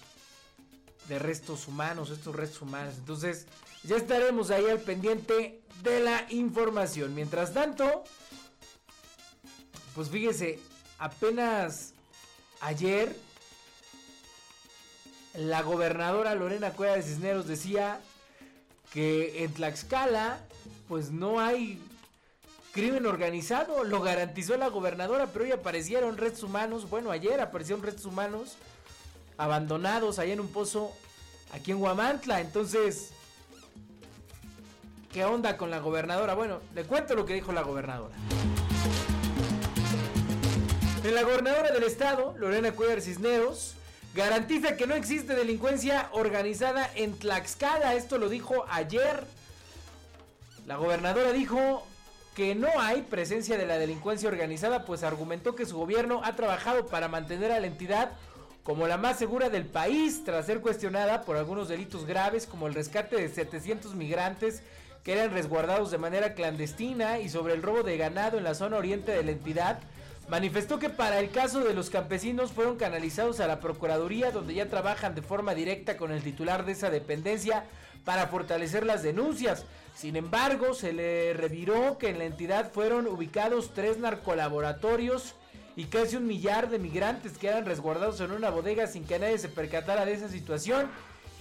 de 1.07 1.19
restos 1.19 1.67
humanos, 1.69 2.09
estos 2.09 2.35
restos 2.35 2.61
humanos. 2.61 2.95
Entonces, 2.97 3.47
ya 3.87 3.97
estaremos 3.97 4.51
ahí 4.51 4.65
al 4.65 4.79
pendiente 4.79 5.61
de 5.83 5.99
la 5.99 6.25
información. 6.29 7.13
Mientras 7.13 7.53
tanto, 7.53 8.03
pues 9.93 10.09
fíjese, 10.09 10.59
apenas 10.97 11.93
ayer 12.61 13.15
la 15.35 15.61
gobernadora 15.61 16.33
Lorena 16.35 16.71
Cueva 16.71 16.95
de 16.95 17.03
Cisneros 17.03 17.47
decía 17.47 17.99
que 18.91 19.43
en 19.43 19.53
Tlaxcala 19.53 20.39
pues 20.87 21.11
no 21.11 21.39
hay 21.39 21.81
crimen 22.71 23.05
organizado, 23.05 23.83
lo 23.83 24.01
garantizó 24.01 24.57
la 24.57 24.67
gobernadora, 24.67 25.27
pero 25.27 25.45
hoy 25.45 25.51
aparecieron 25.51 26.17
restos 26.17 26.43
humanos, 26.43 26.89
bueno, 26.89 27.11
ayer 27.11 27.39
aparecieron 27.39 27.83
restos 27.83 28.05
humanos 28.05 28.57
abandonados 29.37 30.19
allá 30.19 30.33
en 30.33 30.39
un 30.39 30.49
pozo 30.49 30.91
aquí 31.53 31.71
en 31.71 31.81
Huamantla. 31.81 32.41
Entonces, 32.41 33.11
¿qué 35.15 35.23
onda 35.23 35.55
con 35.55 35.71
la 35.71 35.79
gobernadora? 35.79 36.33
Bueno, 36.33 36.59
le 36.75 36.83
cuento 36.83 37.15
lo 37.15 37.25
que 37.25 37.33
dijo 37.33 37.53
la 37.53 37.61
gobernadora. 37.61 38.13
La 41.05 41.23
gobernadora 41.23 41.71
del 41.71 41.83
estado, 41.83 42.35
Lorena 42.37 42.73
Cuellar 42.73 42.99
Cisneros, 42.99 43.75
garantiza 44.13 44.75
que 44.75 44.87
no 44.87 44.93
existe 44.93 45.33
delincuencia 45.33 46.09
organizada 46.11 46.91
en 46.95 47.17
Tlaxcala. 47.17 47.93
Esto 47.93 48.17
lo 48.17 48.27
dijo 48.27 48.65
ayer. 48.69 49.23
La 50.67 50.75
gobernadora 50.75 51.31
dijo 51.31 51.87
que 52.35 52.53
no 52.53 52.67
hay 52.77 53.03
presencia 53.03 53.57
de 53.57 53.65
la 53.65 53.77
delincuencia 53.77 54.27
organizada, 54.27 54.83
pues 54.83 55.03
argumentó 55.03 55.55
que 55.55 55.65
su 55.65 55.77
gobierno 55.77 56.19
ha 56.25 56.35
trabajado 56.35 56.87
para 56.87 57.07
mantener 57.07 57.53
a 57.53 57.61
la 57.61 57.67
entidad 57.67 58.11
como 58.63 58.85
la 58.85 58.97
más 58.97 59.17
segura 59.17 59.49
del 59.49 59.65
país, 59.65 60.25
tras 60.25 60.47
ser 60.47 60.59
cuestionada 60.59 61.21
por 61.21 61.37
algunos 61.37 61.69
delitos 61.69 62.05
graves 62.05 62.45
como 62.47 62.67
el 62.67 62.73
rescate 62.73 63.15
de 63.15 63.29
700 63.29 63.95
migrantes 63.95 64.61
que 65.05 65.13
eran 65.13 65.31
resguardados 65.31 65.91
de 65.91 65.99
manera 65.99 66.33
clandestina 66.33 67.19
y 67.19 67.29
sobre 67.29 67.53
el 67.53 67.61
robo 67.61 67.83
de 67.83 67.95
ganado 67.95 68.39
en 68.39 68.43
la 68.43 68.55
zona 68.55 68.77
oriente 68.77 69.11
de 69.11 69.23
la 69.23 69.31
entidad. 69.31 69.79
Manifestó 70.29 70.79
que 70.79 70.89
para 70.89 71.19
el 71.19 71.29
caso 71.29 71.59
de 71.59 71.75
los 71.75 71.91
campesinos 71.91 72.51
fueron 72.51 72.77
canalizados 72.77 73.39
a 73.39 73.45
la 73.45 73.59
Procuraduría, 73.59 74.31
donde 74.31 74.55
ya 74.55 74.67
trabajan 74.67 75.13
de 75.13 75.21
forma 75.21 75.53
directa 75.53 75.95
con 75.95 76.11
el 76.11 76.23
titular 76.23 76.65
de 76.65 76.71
esa 76.71 76.89
dependencia 76.89 77.65
para 78.03 78.25
fortalecer 78.25 78.83
las 78.83 79.03
denuncias. 79.03 79.65
Sin 79.95 80.15
embargo, 80.15 80.73
se 80.73 80.91
le 80.91 81.35
reviró 81.35 81.99
que 81.99 82.09
en 82.09 82.17
la 82.17 82.25
entidad 82.25 82.71
fueron 82.71 83.05
ubicados 83.05 83.75
tres 83.75 83.99
narcolaboratorios 83.99 85.35
y 85.75 85.85
casi 85.85 86.15
un 86.15 86.25
millar 86.25 86.71
de 86.71 86.79
migrantes 86.79 87.37
que 87.37 87.47
eran 87.47 87.65
resguardados 87.65 88.21
en 88.21 88.31
una 88.31 88.49
bodega 88.49 88.87
sin 88.87 89.05
que 89.05 89.19
nadie 89.19 89.37
se 89.37 89.49
percatara 89.49 90.03
de 90.03 90.13
esa 90.13 90.29
situación. 90.29 90.89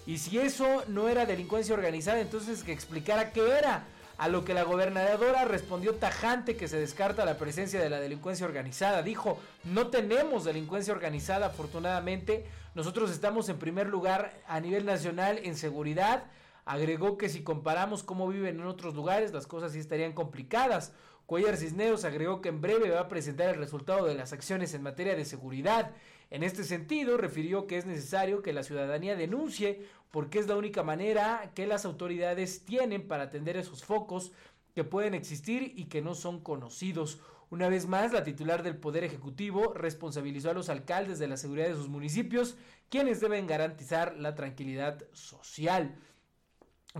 Y 0.06 0.18
si 0.18 0.38
eso 0.38 0.84
no 0.88 1.08
era 1.08 1.26
delincuencia 1.26 1.74
organizada, 1.74 2.20
entonces 2.20 2.62
que 2.62 2.72
explicara 2.72 3.32
qué 3.32 3.58
era. 3.58 3.84
A 4.16 4.28
lo 4.28 4.44
que 4.44 4.54
la 4.54 4.62
gobernadora 4.62 5.44
respondió 5.44 5.96
tajante 5.96 6.56
que 6.56 6.68
se 6.68 6.78
descarta 6.78 7.24
la 7.24 7.36
presencia 7.36 7.80
de 7.80 7.90
la 7.90 7.98
delincuencia 7.98 8.46
organizada. 8.46 9.02
Dijo, 9.02 9.40
no 9.64 9.88
tenemos 9.88 10.44
delincuencia 10.44 10.94
organizada 10.94 11.46
afortunadamente. 11.46 12.46
Nosotros 12.76 13.10
estamos 13.10 13.48
en 13.48 13.58
primer 13.58 13.88
lugar 13.88 14.32
a 14.46 14.60
nivel 14.60 14.86
nacional 14.86 15.40
en 15.42 15.56
seguridad. 15.56 16.24
Agregó 16.64 17.18
que 17.18 17.28
si 17.28 17.42
comparamos 17.42 18.04
cómo 18.04 18.28
viven 18.28 18.60
en 18.60 18.66
otros 18.66 18.94
lugares, 18.94 19.32
las 19.32 19.48
cosas 19.48 19.72
sí 19.72 19.80
estarían 19.80 20.12
complicadas. 20.12 20.92
Cuellar 21.26 21.56
Cisneros 21.56 22.04
agregó 22.04 22.40
que 22.40 22.50
en 22.50 22.60
breve 22.60 22.90
va 22.90 23.00
a 23.00 23.08
presentar 23.08 23.48
el 23.48 23.56
resultado 23.56 24.06
de 24.06 24.14
las 24.14 24.32
acciones 24.32 24.74
en 24.74 24.82
materia 24.82 25.16
de 25.16 25.24
seguridad. 25.24 25.90
En 26.34 26.42
este 26.42 26.64
sentido, 26.64 27.16
refirió 27.16 27.68
que 27.68 27.78
es 27.78 27.86
necesario 27.86 28.42
que 28.42 28.52
la 28.52 28.64
ciudadanía 28.64 29.14
denuncie 29.14 29.86
porque 30.10 30.40
es 30.40 30.48
la 30.48 30.56
única 30.56 30.82
manera 30.82 31.52
que 31.54 31.64
las 31.64 31.84
autoridades 31.84 32.64
tienen 32.64 33.06
para 33.06 33.22
atender 33.22 33.56
esos 33.56 33.84
focos 33.84 34.32
que 34.74 34.82
pueden 34.82 35.14
existir 35.14 35.74
y 35.76 35.84
que 35.84 36.02
no 36.02 36.16
son 36.16 36.40
conocidos. 36.40 37.20
Una 37.50 37.68
vez 37.68 37.86
más, 37.86 38.12
la 38.12 38.24
titular 38.24 38.64
del 38.64 38.76
Poder 38.76 39.04
Ejecutivo 39.04 39.74
responsabilizó 39.74 40.50
a 40.50 40.54
los 40.54 40.70
alcaldes 40.70 41.20
de 41.20 41.28
la 41.28 41.36
seguridad 41.36 41.68
de 41.68 41.76
sus 41.76 41.88
municipios, 41.88 42.56
quienes 42.88 43.20
deben 43.20 43.46
garantizar 43.46 44.16
la 44.16 44.34
tranquilidad 44.34 45.04
social. 45.12 45.94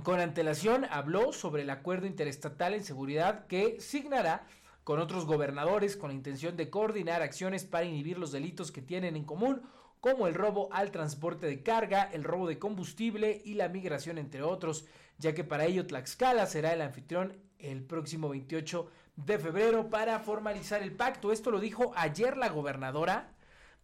Con 0.04 0.20
antelación 0.20 0.86
habló 0.90 1.32
sobre 1.32 1.62
el 1.62 1.70
acuerdo 1.70 2.06
interestatal 2.06 2.72
en 2.72 2.84
seguridad 2.84 3.48
que 3.48 3.80
signará 3.80 4.46
con 4.84 5.00
otros 5.00 5.24
gobernadores 5.24 5.96
con 5.96 6.10
la 6.10 6.14
intención 6.14 6.56
de 6.56 6.70
coordinar 6.70 7.22
acciones 7.22 7.64
para 7.64 7.86
inhibir 7.86 8.18
los 8.18 8.32
delitos 8.32 8.70
que 8.70 8.82
tienen 8.82 9.16
en 9.16 9.24
común, 9.24 9.62
como 10.00 10.26
el 10.26 10.34
robo 10.34 10.68
al 10.72 10.90
transporte 10.90 11.46
de 11.46 11.62
carga, 11.62 12.10
el 12.12 12.22
robo 12.22 12.46
de 12.46 12.58
combustible 12.58 13.40
y 13.44 13.54
la 13.54 13.68
migración, 13.68 14.18
entre 14.18 14.42
otros, 14.42 14.84
ya 15.16 15.34
que 15.34 15.44
para 15.44 15.64
ello 15.64 15.86
Tlaxcala 15.86 16.46
será 16.46 16.74
el 16.74 16.82
anfitrión 16.82 17.40
el 17.58 17.82
próximo 17.82 18.28
28 18.28 18.90
de 19.16 19.38
febrero 19.38 19.88
para 19.88 20.18
formalizar 20.20 20.82
el 20.82 20.92
pacto. 20.92 21.32
Esto 21.32 21.50
lo 21.50 21.60
dijo 21.60 21.92
ayer 21.96 22.36
la 22.36 22.50
gobernadora, 22.50 23.32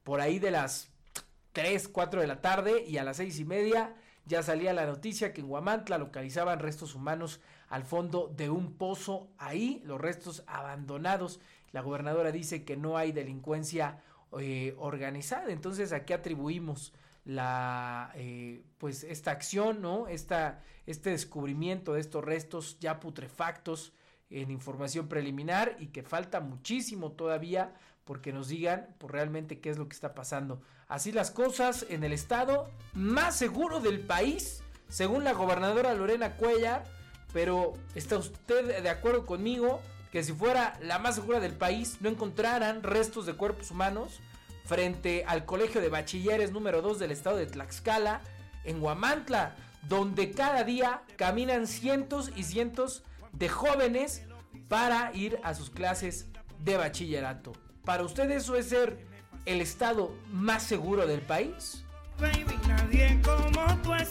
por 0.05 0.21
ahí 0.21 0.39
de 0.39 0.51
las 0.51 0.91
3, 1.53 1.89
4 1.89 2.21
de 2.21 2.27
la 2.27 2.43
tarde 2.43 2.85
y 2.87 2.99
a 2.99 3.05
las 3.05 3.17
seis 3.17 3.39
y 3.41 3.45
media 3.45 3.95
ya 4.27 4.43
salía 4.43 4.73
la 4.73 4.87
noticia 4.87 5.33
que 5.33 5.41
en 5.41 5.51
Huamantla 5.51 5.99
localizaban 5.99 6.59
restos 6.59 6.95
humanos 6.95 7.41
al 7.71 7.85
fondo 7.85 8.31
de 8.37 8.51
un 8.51 8.75
pozo. 8.75 9.31
Ahí 9.39 9.81
los 9.87 9.99
restos 9.99 10.45
abandonados. 10.47 11.41
La 11.73 11.81
gobernadora 11.81 12.33
dice 12.33 12.65
que 12.65 12.77
no 12.77 12.99
hay 12.99 13.13
delincuencia 13.13 14.03
eh, 14.39 14.75
organizada. 14.77 15.51
Entonces, 15.51 15.93
¿a 15.93 16.05
qué 16.05 16.13
atribuimos 16.13 16.93
la 17.25 18.13
eh, 18.17 18.65
pues 18.79 19.05
esta 19.05 19.31
acción, 19.31 19.81
no? 19.81 20.09
Esta, 20.09 20.63
este 20.87 21.11
descubrimiento 21.11 21.95
de 21.95 22.01
estos 22.01 22.25
restos 22.25 22.79
ya 22.81 23.01
putrefactos 23.01 23.93
en 24.31 24.51
información 24.51 25.09
preliminar 25.09 25.77
y 25.79 25.89
que 25.89 26.03
falta 26.03 26.41
muchísimo 26.41 27.13
todavía 27.13 27.75
porque 28.05 28.33
nos 28.33 28.49
digan 28.49 28.95
por 28.99 29.13
realmente 29.13 29.61
qué 29.61 29.71
es 29.71 29.79
lo 29.79 29.89
que 29.89 29.95
está 29.95 30.15
pasando. 30.15 30.61
Así 30.89 31.13
las 31.13 31.31
cosas 31.31 31.87
en 31.89 32.03
el 32.03 32.13
estado 32.13 32.69
más 32.95 33.37
seguro 33.37 33.79
del 33.79 34.01
país, 34.01 34.63
según 34.89 35.23
la 35.23 35.35
gobernadora 35.35 35.95
Lorena 35.95 36.37
Cuellar, 36.37 36.85
pero 37.33 37.75
¿está 37.95 38.17
usted 38.19 38.83
de 38.83 38.89
acuerdo 38.89 39.27
conmigo 39.27 39.81
que 40.11 40.23
si 40.23 40.33
fuera 40.33 40.79
la 40.83 40.99
más 40.99 41.15
segura 41.15 41.41
del 41.41 41.53
país 41.53 41.99
no 42.01 42.09
encontraran 42.09 42.83
restos 42.83 43.27
de 43.27 43.35
cuerpos 43.35 43.71
humanos 43.71 44.21
frente 44.65 45.25
al 45.27 45.45
Colegio 45.45 45.81
de 45.81 45.89
Bachilleres 45.89 46.53
número 46.53 46.83
2 46.83 46.99
del 46.99 47.11
estado 47.11 47.37
de 47.37 47.47
Tlaxcala, 47.47 48.21
en 48.65 48.83
Huamantla, 48.83 49.57
donde 49.89 50.33
cada 50.33 50.65
día 50.65 51.03
caminan 51.17 51.67
cientos 51.67 52.31
y 52.37 52.45
cientos 52.45 53.03
de 53.33 53.49
jóvenes 53.49 54.23
para 54.69 55.13
ir 55.15 55.39
a 55.43 55.55
sus 55.55 55.71
clases 55.71 56.27
de 56.61 56.77
bachillerato? 56.77 57.53
¿Para 57.85 58.05
usted 58.05 58.31
eso 58.31 58.57
es 58.57 58.69
ser 58.69 58.99
el 59.47 59.61
estado 59.61 60.15
más 60.31 60.63
seguro 60.63 61.07
del 61.07 61.21
país? 61.23 61.85
Baby, 62.19 62.59
nadie 62.69 63.21
como 63.25 63.77
tú 63.83 63.95
es 63.95 64.11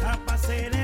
excusas 0.00 0.16
para 0.24 0.79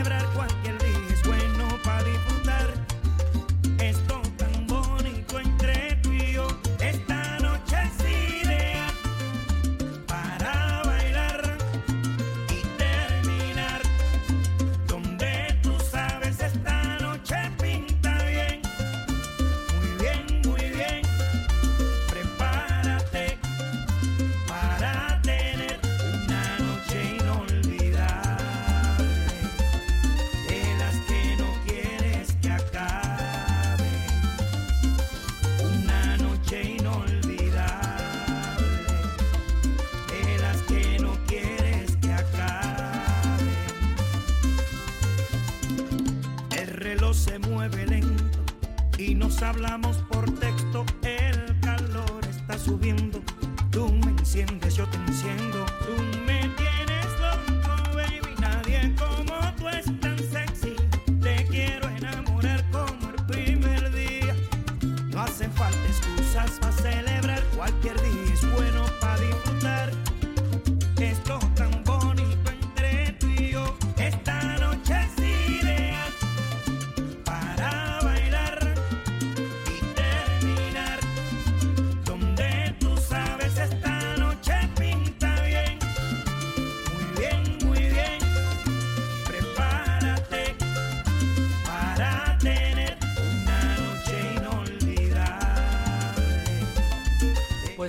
excusas 65.84 66.50
para 66.60 66.72
celebrar. 66.72 67.42
Cualquier 67.56 68.00
día 68.02 68.05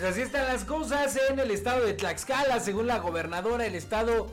así 0.07 0.21
están 0.21 0.45
las 0.45 0.63
cosas 0.63 1.19
en 1.29 1.37
el 1.37 1.51
estado 1.51 1.85
de 1.85 1.93
Tlaxcala, 1.93 2.61
según 2.61 2.87
la 2.87 2.99
gobernadora, 2.99 3.65
el 3.65 3.75
estado 3.75 4.31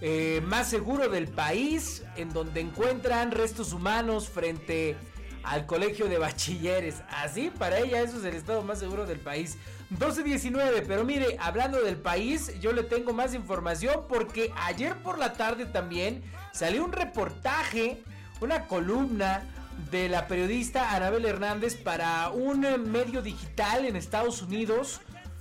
eh, 0.00 0.40
más 0.44 0.68
seguro 0.68 1.08
del 1.08 1.26
país, 1.26 2.04
en 2.16 2.32
donde 2.32 2.60
encuentran 2.60 3.32
restos 3.32 3.72
humanos 3.72 4.28
frente 4.28 4.96
al 5.42 5.66
colegio 5.66 6.08
de 6.08 6.18
bachilleres. 6.18 7.02
Así, 7.08 7.50
para 7.50 7.80
ella, 7.80 8.02
eso 8.02 8.18
es 8.18 8.24
el 8.24 8.34
estado 8.34 8.62
más 8.62 8.78
seguro 8.78 9.04
del 9.04 9.18
país. 9.18 9.58
12.19, 9.98 10.84
pero 10.86 11.04
mire, 11.04 11.36
hablando 11.40 11.82
del 11.82 11.96
país, 11.96 12.52
yo 12.60 12.72
le 12.72 12.84
tengo 12.84 13.12
más 13.12 13.34
información 13.34 14.04
porque 14.08 14.52
ayer 14.56 14.94
por 15.02 15.18
la 15.18 15.32
tarde 15.32 15.66
también 15.66 16.22
salió 16.52 16.84
un 16.84 16.92
reportaje, 16.92 18.00
una 18.40 18.66
columna 18.68 19.42
de 19.90 20.08
la 20.08 20.28
periodista 20.28 20.94
Anabel 20.94 21.24
Hernández 21.24 21.74
para 21.74 22.30
un 22.30 22.60
medio 22.90 23.22
digital 23.22 23.84
en 23.84 23.96
Estados 23.96 24.40
Unidos 24.40 25.00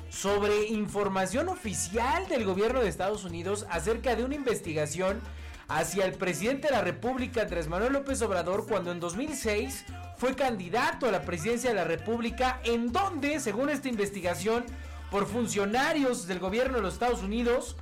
sobre 0.09 0.67
información 0.67 1.49
oficial 1.49 2.27
del 2.27 2.45
gobierno 2.45 2.81
de 2.81 2.89
Estados 2.89 3.23
Unidos 3.25 3.65
acerca 3.69 4.15
de 4.15 4.23
una 4.23 4.35
investigación 4.35 5.19
hacia 5.67 6.05
el 6.05 6.13
presidente 6.13 6.67
de 6.67 6.73
la 6.73 6.81
República, 6.81 7.41
Andrés 7.41 7.67
Manuel 7.67 7.93
López 7.93 8.21
Obrador, 8.21 8.67
cuando 8.67 8.91
en 8.91 8.99
2006 8.99 9.85
fue 10.17 10.35
candidato 10.35 11.07
a 11.07 11.11
la 11.11 11.23
presidencia 11.23 11.71
de 11.71 11.75
la 11.75 11.83
República, 11.83 12.59
en 12.63 12.91
donde, 12.91 13.39
según 13.39 13.69
esta 13.69 13.89
investigación, 13.89 14.65
por 15.11 15.27
funcionarios 15.27 16.27
del 16.27 16.39
gobierno 16.39 16.77
de 16.77 16.83
los 16.83 16.93
Estados 16.93 17.23
Unidos, 17.23 17.75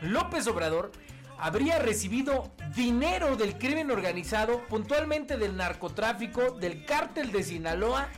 López 0.00 0.46
Obrador 0.46 0.92
habría 1.38 1.78
recibido 1.78 2.52
dinero 2.74 3.36
del 3.36 3.58
crimen 3.58 3.90
organizado, 3.90 4.66
puntualmente 4.66 5.36
del 5.36 5.56
narcotráfico, 5.56 6.52
del 6.52 6.84
cártel 6.84 7.32
de 7.32 7.42
Sinaloa, 7.42 8.08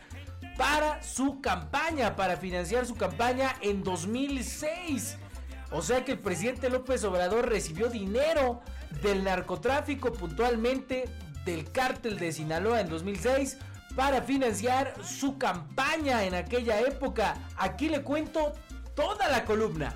para 0.58 1.00
su 1.04 1.40
campaña, 1.40 2.16
para 2.16 2.36
financiar 2.36 2.84
su 2.84 2.96
campaña 2.96 3.54
en 3.62 3.82
2006. 3.84 5.16
O 5.70 5.80
sea 5.80 6.04
que 6.04 6.12
el 6.12 6.18
presidente 6.18 6.68
López 6.68 7.04
Obrador 7.04 7.48
recibió 7.48 7.88
dinero 7.88 8.60
del 9.00 9.22
narcotráfico, 9.22 10.12
puntualmente 10.12 11.08
del 11.44 11.70
cártel 11.70 12.18
de 12.18 12.32
Sinaloa 12.32 12.80
en 12.80 12.88
2006, 12.88 13.56
para 13.94 14.22
financiar 14.22 14.94
su 15.04 15.38
campaña 15.38 16.24
en 16.24 16.34
aquella 16.34 16.80
época. 16.80 17.36
Aquí 17.56 17.88
le 17.88 18.02
cuento 18.02 18.52
toda 18.96 19.28
la 19.28 19.44
columna. 19.44 19.94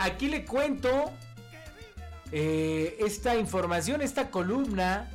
Aquí 0.00 0.28
le 0.28 0.44
cuento 0.44 1.12
eh, 2.32 2.96
esta 3.00 3.36
información, 3.36 4.02
esta 4.02 4.30
columna 4.30 5.08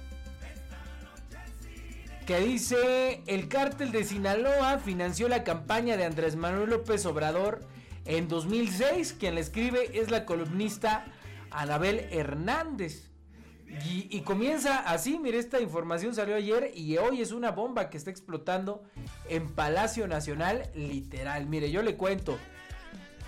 que 2.26 2.40
dice 2.40 3.22
el 3.28 3.48
cártel 3.48 3.92
de 3.92 4.04
Sinaloa 4.04 4.80
financió 4.80 5.28
la 5.28 5.44
campaña 5.44 5.98
de 5.98 6.06
Andrés 6.06 6.36
Manuel 6.36 6.70
López 6.70 7.06
Obrador 7.06 7.62
en 8.06 8.28
2006. 8.28 9.16
Quien 9.20 9.36
la 9.36 9.42
escribe 9.42 10.00
es 10.00 10.10
la 10.10 10.26
columnista 10.26 11.06
Anabel 11.52 12.08
Hernández. 12.12 13.12
Y, 13.86 14.08
y 14.10 14.22
comienza 14.22 14.80
así, 14.80 15.20
mire, 15.20 15.38
esta 15.38 15.60
información 15.60 16.16
salió 16.16 16.36
ayer 16.36 16.72
y 16.76 16.98
hoy 16.98 17.22
es 17.22 17.32
una 17.32 17.52
bomba 17.52 17.90
que 17.90 17.98
está 17.98 18.10
explotando 18.10 18.84
en 19.28 19.50
Palacio 19.50 20.08
Nacional, 20.08 20.70
literal. 20.74 21.48
Mire, 21.48 21.70
yo 21.72 21.82
le 21.82 21.96
cuento. 21.96 22.38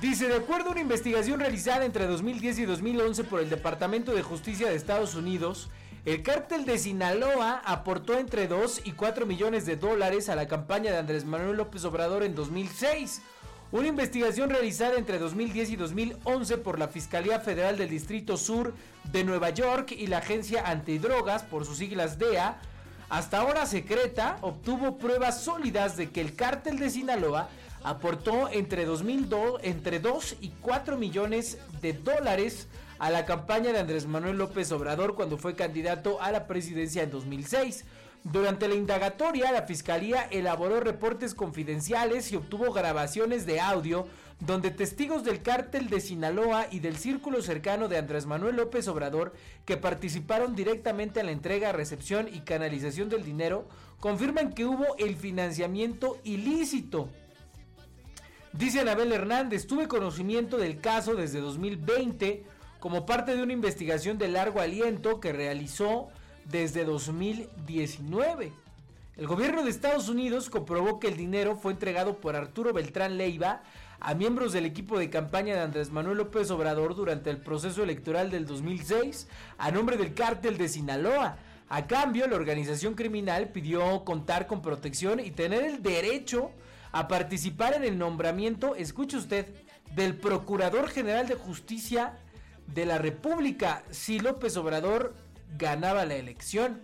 Dice, 0.02 0.28
de 0.28 0.36
acuerdo 0.36 0.70
a 0.70 0.72
una 0.74 0.82
investigación 0.82 1.40
realizada 1.40 1.84
entre 1.84 2.06
2010 2.06 2.60
y 2.60 2.66
2011 2.66 3.24
por 3.24 3.40
el 3.40 3.50
Departamento 3.50 4.14
de 4.14 4.22
Justicia 4.22 4.68
de 4.68 4.76
Estados 4.76 5.16
Unidos, 5.16 5.70
el 6.06 6.22
cártel 6.22 6.66
de 6.66 6.78
Sinaloa 6.78 7.64
aportó 7.66 8.16
entre 8.16 8.48
2 8.48 8.82
y 8.84 8.92
4 8.92 9.26
millones 9.26 9.66
de 9.66 9.76
dólares 9.76 10.30
a 10.30 10.36
la 10.36 10.48
campaña 10.48 10.92
de 10.92 11.00
Andrés 11.00 11.26
Manuel 11.26 11.58
López 11.58 11.84
Obrador 11.84 12.22
en 12.22 12.36
2006. 12.36 13.24
Una 13.72 13.88
investigación 13.88 14.52
realizada 14.52 15.00
entre 15.00 15.18
2010 15.18 15.72
y 15.72 15.76
2011 15.76 16.60
por 16.60 16.78
la 16.78 16.90
Fiscalía 16.90 17.40
Federal 17.40 17.76
del 17.76 17.90
Distrito 17.90 18.38
Sur 18.38 18.76
de 19.12 19.24
Nueva 19.24 19.50
York 19.50 19.94
y 19.94 20.06
la 20.06 20.20
Agencia 20.20 20.62
Antidrogas, 20.68 21.42
por 21.42 21.66
sus 21.66 21.80
siglas 21.80 22.20
DEA, 22.20 22.62
hasta 23.10 23.40
ahora 23.40 23.66
secreta, 23.66 24.38
obtuvo 24.42 25.00
pruebas 25.00 25.42
sólidas 25.42 25.98
de 25.98 26.12
que 26.12 26.22
el 26.22 26.36
cártel 26.36 26.78
de 26.78 26.92
Sinaloa 26.92 27.50
aportó 27.84 28.50
entre 28.50 28.86
2002, 28.86 29.62
entre 29.64 30.00
2 30.00 30.38
y 30.42 30.50
4 30.62 30.98
millones 30.98 31.58
de 31.82 31.94
dólares 31.94 32.68
a 33.00 33.10
la 33.10 33.26
campaña 33.26 33.72
de 33.72 33.80
Andrés 33.80 34.08
Manuel 34.08 34.38
López 34.38 34.72
Obrador 34.72 35.16
cuando 35.16 35.38
fue 35.38 35.56
candidato 35.56 36.22
a 36.22 36.32
la 36.32 36.48
presidencia 36.48 37.04
en 37.04 37.12
2006. 37.12 37.86
Durante 38.24 38.68
la 38.68 38.76
indagatoria, 38.76 39.52
la 39.52 39.62
fiscalía 39.62 40.28
elaboró 40.32 40.80
reportes 40.80 41.34
confidenciales 41.34 42.32
y 42.32 42.36
obtuvo 42.36 42.74
grabaciones 42.74 43.46
de 43.46 43.62
audio 43.62 44.08
donde 44.40 44.70
testigos 44.70 45.24
del 45.24 45.42
cártel 45.42 45.90
de 45.90 46.00
Sinaloa 46.00 46.68
y 46.70 46.80
del 46.80 46.98
círculo 46.98 47.42
cercano 47.42 47.88
de 47.88 47.98
Andrés 47.98 48.26
Manuel 48.26 48.58
López 48.58 48.88
Obrador, 48.88 49.34
que 49.66 49.78
participaron 49.78 50.56
directamente 50.56 51.20
en 51.20 51.28
la 51.28 51.32
entrega, 51.32 51.72
recepción 51.72 52.28
y 52.32 52.42
canalización 52.42 53.10
del 53.10 53.24
dinero, 53.24 53.68
confirman 54.00 54.54
que 54.54 54.66
hubo 54.66 54.96
el 54.98 55.16
financiamiento 55.16 56.20
ilícito. 56.24 57.10
Dice 58.58 58.80
Anabel 58.80 59.12
Hernández, 59.12 59.68
tuve 59.68 59.88
conocimiento 59.88 60.58
del 60.58 60.80
caso 60.80 61.14
desde 61.14 61.42
2020 61.42 62.44
como 62.80 63.06
parte 63.06 63.36
de 63.36 63.44
una 63.44 63.54
investigación 63.54 64.18
de 64.18 64.30
largo 64.30 64.60
aliento 64.60 65.20
que 65.20 65.32
realizó 65.32 66.08
desde 66.44 66.84
2019. 66.84 68.52
El 69.16 69.28
gobierno 69.28 69.64
de 69.64 69.70
Estados 69.70 70.10
Unidos 70.10 70.50
comprobó 70.50 71.00
que 71.00 71.08
el 71.08 71.18
dinero 71.18 71.56
fue 71.56 71.72
entregado 71.72 72.18
por 72.18 72.36
Arturo 72.36 72.74
Beltrán 72.74 73.18
Leiva 73.18 73.62
a 74.00 74.16
miembros 74.16 74.54
del 74.54 74.66
equipo 74.66 74.98
de 74.98 75.12
campaña 75.12 75.54
de 75.54 75.62
Andrés 75.62 75.92
Manuel 75.92 76.18
López 76.18 76.50
Obrador 76.50 76.96
durante 76.96 77.30
el 77.30 77.38
proceso 77.38 77.84
electoral 77.84 78.32
del 78.32 78.48
2006 78.48 79.28
a 79.60 79.70
nombre 79.70 79.98
del 79.98 80.16
cártel 80.16 80.58
de 80.58 80.68
Sinaloa. 80.68 81.38
A 81.70 81.86
cambio, 81.86 82.26
la 82.28 82.38
organización 82.38 82.96
criminal 82.96 83.50
pidió 83.50 84.04
contar 84.04 84.48
con 84.48 84.64
protección 84.64 85.20
y 85.20 85.30
tener 85.30 85.64
el 85.64 85.84
derecho 85.84 86.46
a 86.46 86.67
participar 87.08 87.74
en 87.74 87.84
el 87.84 87.98
nombramiento, 87.98 88.76
escuche 88.76 89.18
usted, 89.18 89.48
del 89.96 90.18
Procurador 90.18 90.90
General 90.90 91.28
de 91.28 91.36
Justicia 91.36 92.18
de 92.68 92.86
la 92.86 92.98
República 92.98 93.84
si 93.90 94.20
López 94.20 94.58
Obrador 94.58 95.16
ganaba 95.58 96.06
la 96.06 96.16
elección. 96.16 96.82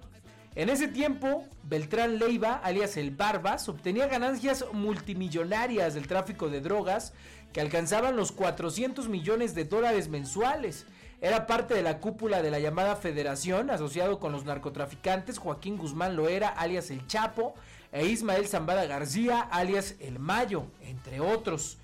En 0.56 0.70
ese 0.70 0.88
tiempo, 0.88 1.46
Beltrán 1.64 2.20
Leiva, 2.20 2.54
alias 2.54 2.96
el 2.98 3.12
Barbas, 3.12 3.68
obtenía 3.70 4.08
ganancias 4.08 4.66
multimillonarias 4.72 5.96
del 5.96 6.08
tráfico 6.08 6.50
de 6.50 6.62
drogas 6.62 7.14
que 7.52 7.62
alcanzaban 7.62 8.16
los 8.16 8.32
400 8.32 9.10
millones 9.10 9.56
de 9.56 9.66
dólares 9.66 10.10
mensuales. 10.10 10.86
Era 11.22 11.48
parte 11.48 11.74
de 11.74 11.82
la 11.82 12.00
cúpula 12.00 12.42
de 12.42 12.52
la 12.52 12.60
llamada 12.60 12.96
Federación, 12.96 13.70
asociado 13.70 14.20
con 14.20 14.32
los 14.32 14.46
narcotraficantes 14.46 15.40
Joaquín 15.40 15.78
Guzmán 15.78 16.16
Loera, 16.16 16.50
alias 16.50 16.92
el 16.92 17.08
Chapo, 17.08 17.56
e 17.94 18.08
Ismael 18.08 18.48
Zambada 18.48 18.86
García, 18.86 19.40
alias 19.40 19.96
el 20.00 20.18
Mayo, 20.20 20.66
entre 20.82 21.22
otros. 21.22 21.78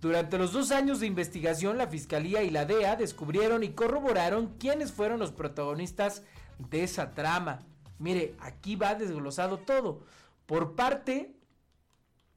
Durante 0.00 0.38
los 0.38 0.52
dos 0.52 0.70
años 0.70 1.00
de 1.00 1.06
investigación, 1.06 1.76
la 1.76 1.88
Fiscalía 1.88 2.44
y 2.44 2.50
la 2.50 2.64
DEA 2.64 2.94
descubrieron 2.94 3.64
y 3.64 3.70
corroboraron 3.70 4.54
quiénes 4.58 4.92
fueron 4.92 5.18
los 5.18 5.32
protagonistas 5.32 6.22
de 6.70 6.84
esa 6.84 7.14
trama. 7.14 7.62
Mire, 7.98 8.36
aquí 8.38 8.76
va 8.76 8.94
desglosado 8.94 9.58
todo. 9.58 10.02
Por 10.46 10.76
parte 10.76 11.35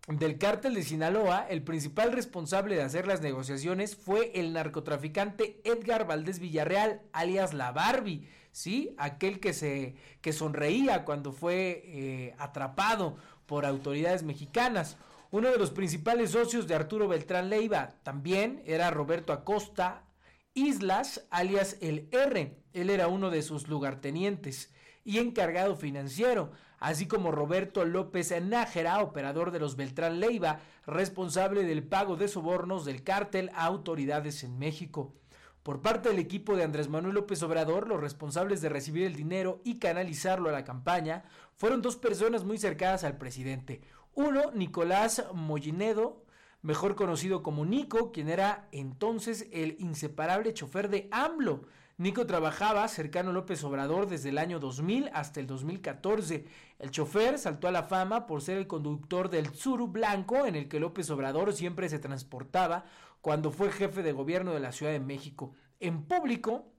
del 0.07 0.37
cártel 0.37 0.73
de 0.73 0.83
Sinaloa, 0.83 1.45
el 1.49 1.61
principal 1.63 2.11
responsable 2.11 2.75
de 2.75 2.83
hacer 2.83 3.07
las 3.07 3.21
negociaciones 3.21 3.95
fue 3.95 4.31
el 4.33 4.53
narcotraficante 4.53 5.61
Edgar 5.63 6.07
Valdés 6.07 6.39
Villarreal, 6.39 7.01
alias 7.13 7.53
la 7.53 7.71
Barbie, 7.71 8.27
¿sí? 8.51 8.95
Aquel 8.97 9.39
que 9.39 9.53
se 9.53 9.95
que 10.21 10.33
sonreía 10.33 11.05
cuando 11.05 11.31
fue 11.31 11.83
eh, 11.85 12.35
atrapado 12.39 13.17
por 13.45 13.65
autoridades 13.65 14.23
mexicanas. 14.23 14.97
Uno 15.31 15.51
de 15.51 15.57
los 15.57 15.69
principales 15.69 16.31
socios 16.31 16.67
de 16.67 16.73
Arturo 16.73 17.07
Beltrán 17.07 17.49
Leiva 17.49 17.95
también 18.03 18.63
era 18.65 18.89
Roberto 18.89 19.31
Acosta 19.31 20.03
Islas, 20.53 21.25
alias 21.29 21.77
el 21.81 22.09
R. 22.11 22.57
Él 22.73 22.89
era 22.89 23.07
uno 23.07 23.29
de 23.29 23.41
sus 23.41 23.67
lugartenientes 23.67 24.73
y 25.03 25.19
encargado 25.19 25.75
financiero, 25.75 26.51
así 26.79 27.07
como 27.07 27.31
Roberto 27.31 27.85
López 27.85 28.33
Nájera, 28.41 29.01
operador 29.01 29.51
de 29.51 29.59
los 29.59 29.75
Beltrán 29.75 30.19
Leiva, 30.19 30.59
responsable 30.85 31.63
del 31.63 31.83
pago 31.83 32.15
de 32.15 32.27
sobornos 32.27 32.85
del 32.85 33.03
cártel 33.03 33.51
a 33.53 33.65
autoridades 33.65 34.43
en 34.43 34.57
México. 34.57 35.13
Por 35.63 35.81
parte 35.81 36.09
del 36.09 36.19
equipo 36.19 36.55
de 36.55 36.63
Andrés 36.63 36.89
Manuel 36.89 37.15
López 37.15 37.43
Obrador, 37.43 37.87
los 37.87 37.99
responsables 37.99 38.61
de 38.61 38.69
recibir 38.69 39.05
el 39.05 39.15
dinero 39.15 39.61
y 39.63 39.77
canalizarlo 39.77 40.49
a 40.49 40.53
la 40.53 40.63
campaña 40.63 41.25
fueron 41.55 41.81
dos 41.81 41.97
personas 41.97 42.45
muy 42.45 42.57
cercanas 42.57 43.03
al 43.03 43.17
presidente. 43.17 43.81
Uno, 44.15 44.51
Nicolás 44.53 45.25
Mollinedo, 45.33 46.23
mejor 46.61 46.95
conocido 46.95 47.43
como 47.43 47.65
Nico, 47.65 48.11
quien 48.11 48.29
era 48.29 48.67
entonces 48.71 49.47
el 49.51 49.75
inseparable 49.79 50.53
chofer 50.53 50.89
de 50.89 51.07
AMLO. 51.11 51.65
Nico 51.99 52.25
trabajaba 52.25 52.87
cercano 52.87 53.31
a 53.31 53.33
López 53.33 53.61
Obrador 53.65 54.07
desde 54.07 54.29
el 54.29 54.37
año 54.37 54.61
2000 54.61 55.09
hasta 55.13 55.41
el 55.41 55.47
2014. 55.47 56.45
El 56.79 56.91
chofer 56.91 57.37
saltó 57.37 57.67
a 57.67 57.71
la 57.71 57.83
fama 57.83 58.25
por 58.25 58.41
ser 58.41 58.57
el 58.57 58.67
conductor 58.67 59.29
del 59.29 59.51
Tsuru 59.51 59.89
Blanco 59.89 60.45
en 60.45 60.55
el 60.55 60.69
que 60.69 60.79
López 60.79 61.09
Obrador 61.09 61.51
siempre 61.51 61.89
se 61.89 61.99
transportaba 61.99 62.85
cuando 63.19 63.51
fue 63.51 63.69
jefe 63.69 64.01
de 64.01 64.13
gobierno 64.13 64.53
de 64.53 64.61
la 64.61 64.71
Ciudad 64.71 64.93
de 64.93 65.01
México. 65.01 65.53
En 65.81 66.03
público, 66.05 66.71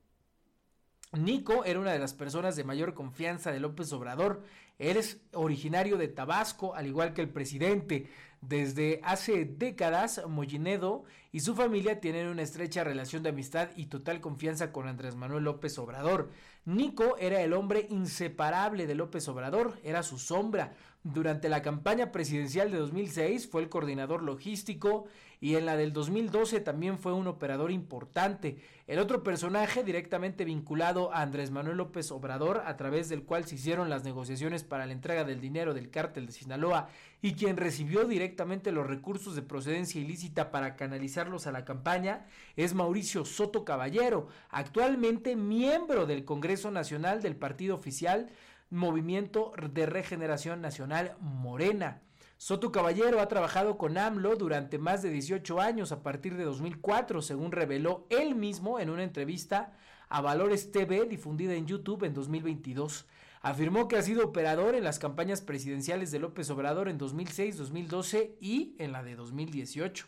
Nico 1.13 1.67
era 1.67 1.81
una 1.81 1.93
de 1.93 1.99
las 1.99 2.15
personas 2.15 2.57
de 2.57 2.65
mayor 2.65 2.95
confianza 2.95 3.53
de 3.53 3.61
López 3.61 3.93
Obrador. 3.93 4.43
Él 4.79 4.97
es 4.97 5.21
originario 5.35 5.99
de 5.99 6.09
Tabasco, 6.09 6.75
al 6.75 6.87
igual 6.87 7.13
que 7.13 7.21
el 7.21 7.29
presidente. 7.29 8.09
Desde 8.41 9.01
hace 9.05 9.45
décadas, 9.45 10.23
Mollinedo 10.27 11.05
y 11.31 11.41
su 11.41 11.55
familia 11.55 12.01
tienen 12.01 12.27
una 12.27 12.41
estrecha 12.41 12.83
relación 12.85 13.23
de 13.23 13.29
amistad 13.29 13.69
y 13.77 13.87
total 13.87 14.23
confianza 14.23 14.73
con 14.73 14.89
Andrés 14.89 15.15
Manuel 15.15 15.45
López 15.45 15.79
Obrador. 15.79 16.31
Nico 16.65 17.19
era 17.19 17.43
el 17.43 17.53
hombre 17.53 17.87
inseparable 17.91 18.87
de 18.87 18.95
López 18.95 19.29
Obrador, 19.29 19.79
era 19.85 20.03
su 20.03 20.19
sombra. 20.19 20.73
Durante 21.03 21.49
la 21.49 21.63
campaña 21.63 22.13
presidencial 22.13 22.71
de 22.71 22.77
2006 22.77 23.49
fue 23.49 23.63
el 23.63 23.71
coordinador 23.71 24.23
logístico 24.23 25.07
y 25.41 25.57
en 25.57 25.65
la 25.65 25.79
del 25.79 25.95
2012 25.95 26.61
también 26.61 26.99
fue 26.99 27.15
un 27.15 27.27
operador 27.27 27.71
importante. 27.71 28.59
El 28.87 28.99
otro 28.99 29.23
personaje 29.23 29.83
directamente 29.83 30.45
vinculado 30.45 31.11
a 31.15 31.23
Andrés 31.23 31.51
Manuel 31.51 31.79
López 31.79 32.11
Obrador, 32.11 32.63
a 32.67 32.77
través 32.77 33.09
del 33.09 33.23
cual 33.23 33.47
se 33.47 33.55
hicieron 33.55 33.89
las 33.89 34.05
negociaciones 34.05 34.63
para 34.63 34.85
la 34.85 34.93
entrega 34.93 35.25
del 35.25 35.41
dinero 35.41 35.73
del 35.73 35.91
cártel 35.91 36.27
de 36.27 36.33
Sinaloa 36.33 36.91
y 37.23 37.33
quien 37.33 37.57
recibió 37.57 38.05
directamente 38.05 38.71
los 38.71 38.87
recursos 38.87 39.35
de 39.35 39.41
procedencia 39.41 40.03
ilícita 40.03 40.51
para 40.51 40.77
canalizarlos 40.77 41.47
a 41.47 41.53
la 41.53 41.65
campaña, 41.65 42.27
es 42.57 42.75
Mauricio 42.75 43.25
Soto 43.25 43.65
Caballero, 43.65 44.29
actualmente 44.51 45.35
miembro 45.35 46.05
del 46.05 46.27
Congreso 46.27 46.71
Nacional 46.71 47.23
del 47.23 47.37
Partido 47.37 47.75
Oficial 47.75 48.29
Movimiento 48.71 49.53
de 49.73 49.85
Regeneración 49.85 50.61
Nacional 50.61 51.17
Morena. 51.21 52.03
Soto 52.37 52.71
Caballero 52.71 53.21
ha 53.21 53.29
trabajado 53.29 53.77
con 53.77 53.99
AMLO 53.99 54.37
durante 54.37 54.79
más 54.79 55.03
de 55.03 55.11
18 55.11 55.61
años 55.61 55.93
a 55.93 56.03
partir 56.03 56.37
de 56.37 56.45
2004, 56.45 57.21
según 57.21 57.53
reveló 57.53 58.07
él 58.11 58.35
mismo 58.35 58.79
en 58.79 58.89
una 58.89 59.03
entrevista 59.03 59.77
a 60.09 60.21
Valores 60.21 60.71
TV 60.71 61.05
difundida 61.07 61.55
en 61.55 61.67
YouTube 61.67 62.05
en 62.05 62.15
2022. 62.15 63.07
Afirmó 63.43 63.89
que 63.89 63.97
ha 63.97 64.03
sido 64.03 64.25
operador 64.25 64.75
en 64.75 64.85
las 64.85 64.99
campañas 64.99 65.41
presidenciales 65.41 66.13
de 66.13 66.21
López 66.21 66.49
Obrador 66.51 66.89
en 66.89 66.97
2006, 66.97 67.59
2012 67.59 68.37
y 68.41 68.77
en 68.79 68.93
la 68.93 69.03
de 69.03 69.17
2018. 69.17 70.07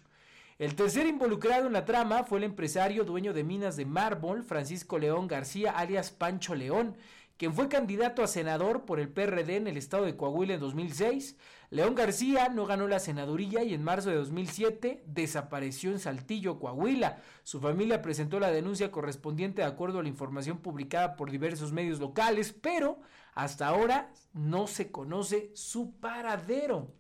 El 0.59 0.77
tercer 0.77 1.07
involucrado 1.07 1.67
en 1.67 1.73
la 1.73 1.85
trama 1.85 2.25
fue 2.25 2.39
el 2.39 2.45
empresario 2.45 3.05
dueño 3.05 3.33
de 3.33 3.43
minas 3.43 3.77
de 3.77 3.85
mármol, 3.85 4.45
Francisco 4.45 4.99
León 4.99 5.27
García, 5.27 5.73
alias 5.73 6.11
Pancho 6.11 6.55
León, 6.55 6.97
quien 7.43 7.55
fue 7.55 7.69
candidato 7.69 8.23
a 8.23 8.29
senador 8.29 8.85
por 8.85 9.01
el 9.01 9.09
PRD 9.09 9.57
en 9.57 9.67
el 9.67 9.77
estado 9.77 10.05
de 10.05 10.17
Coahuila 10.17 10.55
en 10.55 10.61
2006. 10.61 11.37
León 11.71 11.97
García 11.97 12.49
no 12.49 12.67
ganó 12.67 12.87
la 12.87 13.01
senaduría 13.01 13.65
y 13.65 13.75
en 13.75 13.83
marzo 13.83 14.11
de 14.11 14.15
2007 14.15 15.03
desapareció 15.09 15.91
en 15.91 15.99
Saltillo, 15.99 16.61
Coahuila. 16.61 17.21
Su 17.43 17.59
familia 17.59 18.01
presentó 18.01 18.39
la 18.39 18.53
denuncia 18.53 18.93
correspondiente 18.93 19.63
de 19.63 19.67
acuerdo 19.67 19.99
a 19.99 20.03
la 20.05 20.09
información 20.09 20.59
publicada 20.59 21.17
por 21.17 21.33
diversos 21.33 21.73
medios 21.73 21.99
locales, 21.99 22.53
pero 22.53 23.01
hasta 23.35 23.67
ahora 23.67 24.13
no 24.33 24.69
se 24.69 24.93
conoce 24.93 25.51
su 25.57 25.99
paradero. 25.99 26.95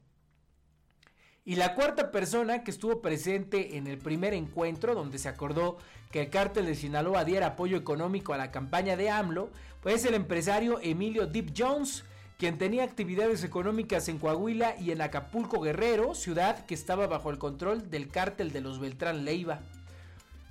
Y 1.44 1.56
la 1.56 1.74
cuarta 1.74 2.12
persona 2.12 2.62
que 2.62 2.70
estuvo 2.70 3.02
presente 3.02 3.76
en 3.76 3.88
el 3.88 3.98
primer 3.98 4.32
encuentro, 4.32 4.94
donde 4.94 5.18
se 5.18 5.28
acordó 5.28 5.76
que 6.12 6.20
el 6.20 6.30
cártel 6.30 6.66
de 6.66 6.76
Sinaloa 6.76 7.24
diera 7.24 7.48
apoyo 7.48 7.76
económico 7.76 8.32
a 8.32 8.36
la 8.36 8.52
campaña 8.52 8.96
de 8.96 9.10
AMLO, 9.10 9.50
pues 9.82 9.96
es 9.96 10.04
el 10.04 10.14
empresario 10.14 10.78
Emilio 10.80 11.26
Deep 11.26 11.52
Jones, 11.56 12.04
quien 12.38 12.58
tenía 12.58 12.84
actividades 12.84 13.42
económicas 13.42 14.08
en 14.08 14.18
Coahuila 14.18 14.76
y 14.78 14.92
en 14.92 15.00
Acapulco 15.00 15.60
Guerrero, 15.60 16.14
ciudad 16.14 16.64
que 16.64 16.74
estaba 16.74 17.08
bajo 17.08 17.30
el 17.30 17.38
control 17.38 17.90
del 17.90 18.06
cártel 18.06 18.52
de 18.52 18.60
los 18.60 18.78
Beltrán 18.78 19.24
Leiva. 19.24 19.62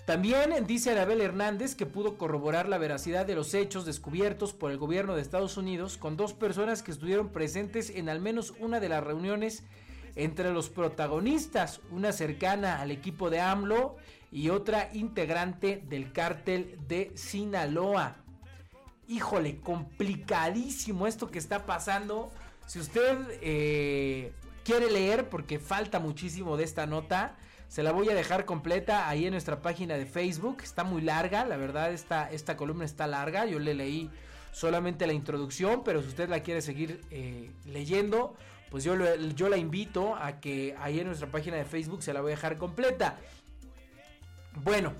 También 0.05 0.51
dice 0.67 0.91
Anabel 0.91 1.21
Hernández 1.21 1.73
que 1.75 1.85
pudo 1.85 2.17
corroborar 2.17 2.67
la 2.67 2.77
veracidad 2.77 3.25
de 3.25 3.35
los 3.35 3.53
hechos 3.53 3.85
descubiertos 3.85 4.51
por 4.51 4.71
el 4.71 4.77
gobierno 4.77 5.15
de 5.15 5.21
Estados 5.21 5.55
Unidos 5.55 5.95
con 5.95 6.17
dos 6.17 6.33
personas 6.33 6.83
que 6.83 6.91
estuvieron 6.91 7.29
presentes 7.29 7.89
en 7.91 8.09
al 8.09 8.19
menos 8.19 8.53
una 8.59 8.81
de 8.81 8.89
las 8.89 9.03
reuniones 9.03 9.63
entre 10.15 10.51
los 10.51 10.69
protagonistas, 10.69 11.81
una 11.91 12.11
cercana 12.11 12.81
al 12.81 12.91
equipo 12.91 13.29
de 13.29 13.39
AMLO 13.39 13.97
y 14.31 14.49
otra 14.49 14.89
integrante 14.93 15.83
del 15.87 16.11
cártel 16.11 16.77
de 16.87 17.11
Sinaloa. 17.15 18.15
Híjole, 19.07 19.57
complicadísimo 19.59 21.07
esto 21.07 21.29
que 21.29 21.39
está 21.39 21.65
pasando. 21.65 22.31
Si 22.65 22.79
usted 22.79 23.17
eh, 23.41 24.31
quiere 24.63 24.89
leer, 24.89 25.27
porque 25.27 25.59
falta 25.59 25.99
muchísimo 25.99 26.55
de 26.55 26.63
esta 26.63 26.85
nota, 26.85 27.35
se 27.67 27.83
la 27.83 27.91
voy 27.91 28.09
a 28.09 28.13
dejar 28.13 28.45
completa 28.45 29.09
ahí 29.09 29.25
en 29.25 29.31
nuestra 29.31 29.61
página 29.61 29.95
de 29.95 30.05
Facebook. 30.05 30.61
Está 30.63 30.83
muy 30.83 31.01
larga, 31.01 31.45
la 31.45 31.57
verdad 31.57 31.91
esta, 31.91 32.29
esta 32.31 32.57
columna 32.57 32.85
está 32.85 33.07
larga. 33.07 33.45
Yo 33.45 33.59
le 33.59 33.73
leí 33.73 34.09
solamente 34.51 35.07
la 35.07 35.13
introducción, 35.13 35.83
pero 35.83 36.01
si 36.01 36.09
usted 36.09 36.29
la 36.29 36.41
quiere 36.41 36.61
seguir 36.61 37.01
eh, 37.11 37.49
leyendo, 37.65 38.35
pues 38.71 38.85
yo, 38.85 38.95
yo 39.35 39.49
la 39.49 39.57
invito 39.57 40.15
a 40.15 40.39
que 40.39 40.73
ahí 40.79 41.01
en 41.01 41.07
nuestra 41.07 41.27
página 41.27 41.57
de 41.57 41.65
Facebook 41.65 42.01
se 42.01 42.13
la 42.13 42.21
voy 42.21 42.31
a 42.31 42.35
dejar 42.35 42.57
completa. 42.57 43.17
Bueno, 44.63 44.93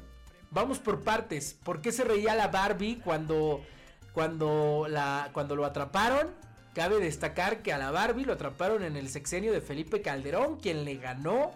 vamos 0.52 0.78
por 0.80 1.02
partes. 1.02 1.58
¿Por 1.64 1.82
qué 1.82 1.94
se 1.94 2.04
reía 2.04 2.36
la 2.36 2.50
Barbie 2.50 3.00
cuando, 3.02 3.64
cuando, 4.12 4.88
la, 4.90 5.30
cuando 5.32 5.56
lo 5.56 5.66
atraparon? 5.66 6.28
Cabe 6.76 7.00
destacar 7.00 7.62
que 7.62 7.72
a 7.72 7.78
la 7.78 7.92
Barbie 7.92 8.26
lo 8.26 8.34
atraparon 8.34 8.84
en 8.84 8.98
el 8.98 9.08
sexenio 9.08 9.54
de 9.54 9.62
Felipe 9.62 10.02
Calderón, 10.02 10.60
quien 10.60 10.84
le 10.84 10.96
ganó, 10.96 11.54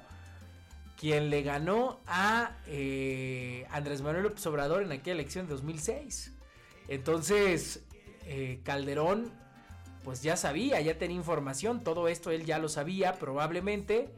quien 0.98 1.30
le 1.30 1.42
ganó 1.42 2.00
a 2.08 2.52
eh, 2.68 3.68
Andrés 3.72 4.02
Manuel 4.02 4.24
López 4.24 4.46
Obrador 4.48 4.84
en 4.84 4.94
aquella 4.94 5.16
elección 5.16 5.48
de 5.48 5.54
2006. 5.54 6.32
Entonces, 6.88 7.84
eh, 8.24 8.62
Calderón, 8.64 9.34
pues 10.06 10.22
ya 10.22 10.38
sabía, 10.38 10.80
ya 10.80 10.98
tenía 10.98 11.18
información, 11.18 11.84
todo 11.84 12.08
esto 12.08 12.32
él 12.32 12.46
ya 12.46 12.60
lo 12.60 12.70
sabía 12.70 13.14
probablemente, 13.14 14.10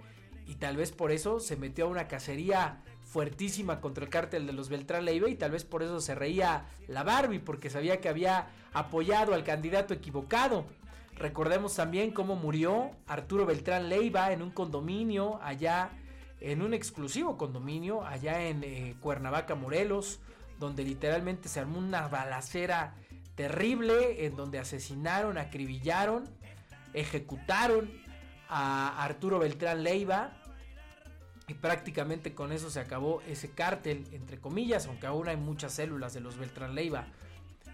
y 0.46 0.56
tal 0.56 0.78
vez 0.78 0.92
por 0.92 1.12
eso 1.12 1.40
se 1.40 1.56
metió 1.56 1.86
a 1.86 1.88
una 1.88 2.08
cacería 2.08 2.84
fuertísima 3.04 3.80
contra 3.80 4.04
el 4.04 4.10
cártel 4.10 4.46
de 4.46 4.54
los 4.54 4.70
Beltrán 4.70 5.06
Leiva 5.06 5.30
y 5.30 5.36
tal 5.36 5.52
vez 5.52 5.64
por 5.64 5.82
eso 5.82 6.02
se 6.02 6.14
reía 6.14 6.66
la 6.88 7.04
Barbie 7.04 7.40
porque 7.40 7.70
sabía 7.70 8.02
que 8.02 8.10
había 8.10 8.48
apoyado 8.74 9.34
al 9.34 9.44
candidato 9.44 9.94
equivocado. 9.94 10.66
Recordemos 11.16 11.76
también 11.76 12.12
cómo 12.12 12.36
murió 12.36 12.92
Arturo 13.08 13.46
Beltrán 13.46 13.90
Leiva 13.90 14.32
en 14.32 14.42
un 14.42 14.52
condominio 14.52 15.40
allá, 15.42 15.90
en 16.42 16.62
un 16.62 16.74
exclusivo 16.74 17.38
condominio 17.38 18.06
allá 18.06 18.44
en 18.44 18.64
eh, 18.64 18.96
Cuernavaca, 19.02 19.56
Morelos, 19.56 20.20
donde 20.60 20.84
literalmente 20.84 21.50
se 21.50 21.60
armó 21.60 21.80
una 21.80 22.08
balacera 22.08 22.94
terrible 23.38 24.26
en 24.26 24.36
donde 24.36 24.60
asesinaron, 24.60 25.38
acribillaron, 25.38 26.26
ejecutaron 26.94 27.90
a 28.50 29.04
Arturo 29.04 29.40
Beltrán 29.40 29.84
Leiva 29.84 30.32
y 31.48 31.54
prácticamente 31.54 32.34
con 32.34 32.52
eso 32.52 32.70
se 32.70 32.80
acabó 32.80 33.22
ese 33.22 33.52
cártel, 33.52 34.06
entre 34.12 34.40
comillas, 34.40 34.88
aunque 34.88 35.08
aún 35.08 35.30
hay 35.30 35.38
muchas 35.38 35.74
células 35.74 36.14
de 36.14 36.20
los 36.20 36.38
Beltrán 36.38 36.74
Leiva. 36.76 37.06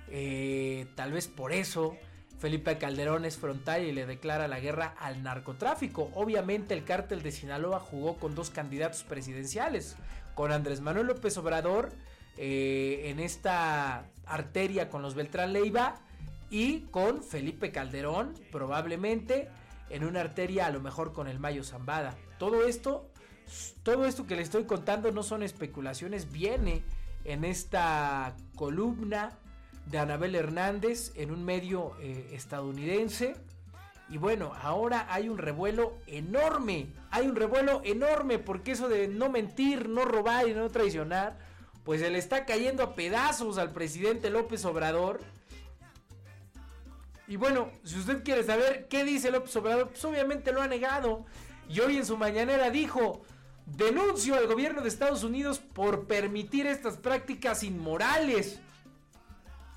Eh, 0.10 0.86
tal 0.96 1.14
vez 1.14 1.28
por 1.30 1.54
eso 1.54 1.96
Felipe 2.40 2.78
Calderón 2.78 3.24
es 3.24 3.38
frontal 3.38 3.84
y 3.86 3.94
le 3.94 4.06
declara 4.06 4.50
la 4.50 4.60
guerra 4.60 4.94
al 5.00 5.24
narcotráfico. 5.24 6.12
Obviamente 6.14 6.74
el 6.74 6.84
cártel 6.84 7.24
de 7.24 7.32
Sinaloa 7.32 7.80
jugó 7.80 8.18
con 8.18 8.36
dos 8.36 8.50
candidatos 8.50 9.04
presidenciales, 9.04 9.96
con 10.36 10.52
Andrés 10.52 10.82
Manuel 10.82 11.08
López 11.08 11.38
Obrador 11.38 11.94
eh, 12.38 13.04
en 13.06 13.20
esta 13.20 14.06
arteria 14.26 14.90
con 14.90 15.02
los 15.02 15.16
Beltrán 15.16 15.54
Leiva 15.54 15.96
y 16.50 16.82
con 16.92 17.24
Felipe 17.24 17.72
Calderón 17.72 18.34
probablemente 18.52 19.50
en 19.90 20.04
una 20.04 20.22
arteria 20.22 20.66
a 20.66 20.72
lo 20.72 20.80
mejor 20.80 21.14
con 21.14 21.28
el 21.28 21.40
Mayo 21.40 21.64
Zambada. 21.64 22.16
Todo 22.40 22.66
esto, 22.66 23.10
todo 23.84 24.06
esto 24.06 24.26
que 24.26 24.36
le 24.36 24.42
estoy 24.42 24.64
contando 24.66 25.12
no 25.12 25.24
son 25.24 25.44
especulaciones, 25.44 26.32
viene 26.32 26.84
en 27.26 27.44
esta 27.44 28.36
columna 28.56 29.38
de 29.86 30.00
Anabel 30.00 30.36
Hernández 30.36 31.12
en 31.16 31.32
un 31.32 31.44
medio 31.44 31.94
eh, 32.02 32.30
estadounidense. 32.34 33.36
Y 34.10 34.18
bueno, 34.18 34.54
ahora 34.62 35.08
hay 35.10 35.30
un 35.30 35.38
revuelo 35.38 35.94
enorme, 36.08 36.88
hay 37.10 37.28
un 37.28 37.36
revuelo 37.36 37.82
enorme 37.84 38.38
porque 38.38 38.72
eso 38.72 38.90
de 38.90 39.08
no 39.08 39.30
mentir, 39.30 39.90
no 39.90 40.06
robar 40.06 40.48
y 40.48 40.54
no 40.54 40.70
traicionar, 40.70 41.38
pues 41.84 42.02
se 42.02 42.10
le 42.10 42.18
está 42.18 42.46
cayendo 42.46 42.84
a 42.84 42.96
pedazos 42.96 43.58
al 43.58 43.72
presidente 43.72 44.30
López 44.30 44.64
Obrador. 44.66 45.20
Y 47.28 47.36
bueno, 47.36 47.72
si 47.84 47.98
usted 47.98 48.24
quiere 48.24 48.44
saber 48.44 48.88
qué 48.90 49.04
dice 49.04 49.32
López 49.32 49.56
Obrador, 49.56 49.90
pues 49.90 50.04
obviamente 50.06 50.52
lo 50.52 50.62
ha 50.62 50.68
negado. 50.68 51.26
Y 51.70 51.80
hoy 51.80 51.98
en 51.98 52.06
su 52.06 52.18
mañanera 52.18 52.70
dijo, 52.70 53.24
denuncio 53.66 54.36
al 54.36 54.48
gobierno 54.48 54.82
de 54.82 54.90
Estados 54.90 55.24
Unidos 55.24 55.60
por 55.60 56.06
permitir 56.06 56.68
estas 56.68 56.98
prácticas 56.98 57.64
inmorales. 57.64 58.60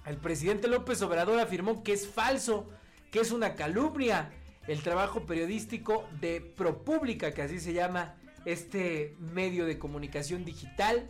El 0.05 0.17
presidente 0.17 0.69
López 0.69 1.03
Obrador 1.03 1.41
afirmó 1.41 1.83
que 1.83 1.93
es 1.93 2.07
falso, 2.07 2.69
que 3.11 3.21
es 3.21 3.33
una 3.33 3.55
calumnia 3.55 4.31
el 4.67 4.83
trabajo 4.83 5.27
periodístico 5.27 6.09
de 6.21 6.41
ProPública, 6.41 7.33
que 7.33 7.43
así 7.43 7.61
se 7.61 7.73
llama 7.73 8.15
este 8.45 9.17
medio 9.19 9.65
de 9.67 9.79
comunicación 9.79 10.45
digital, 10.45 11.09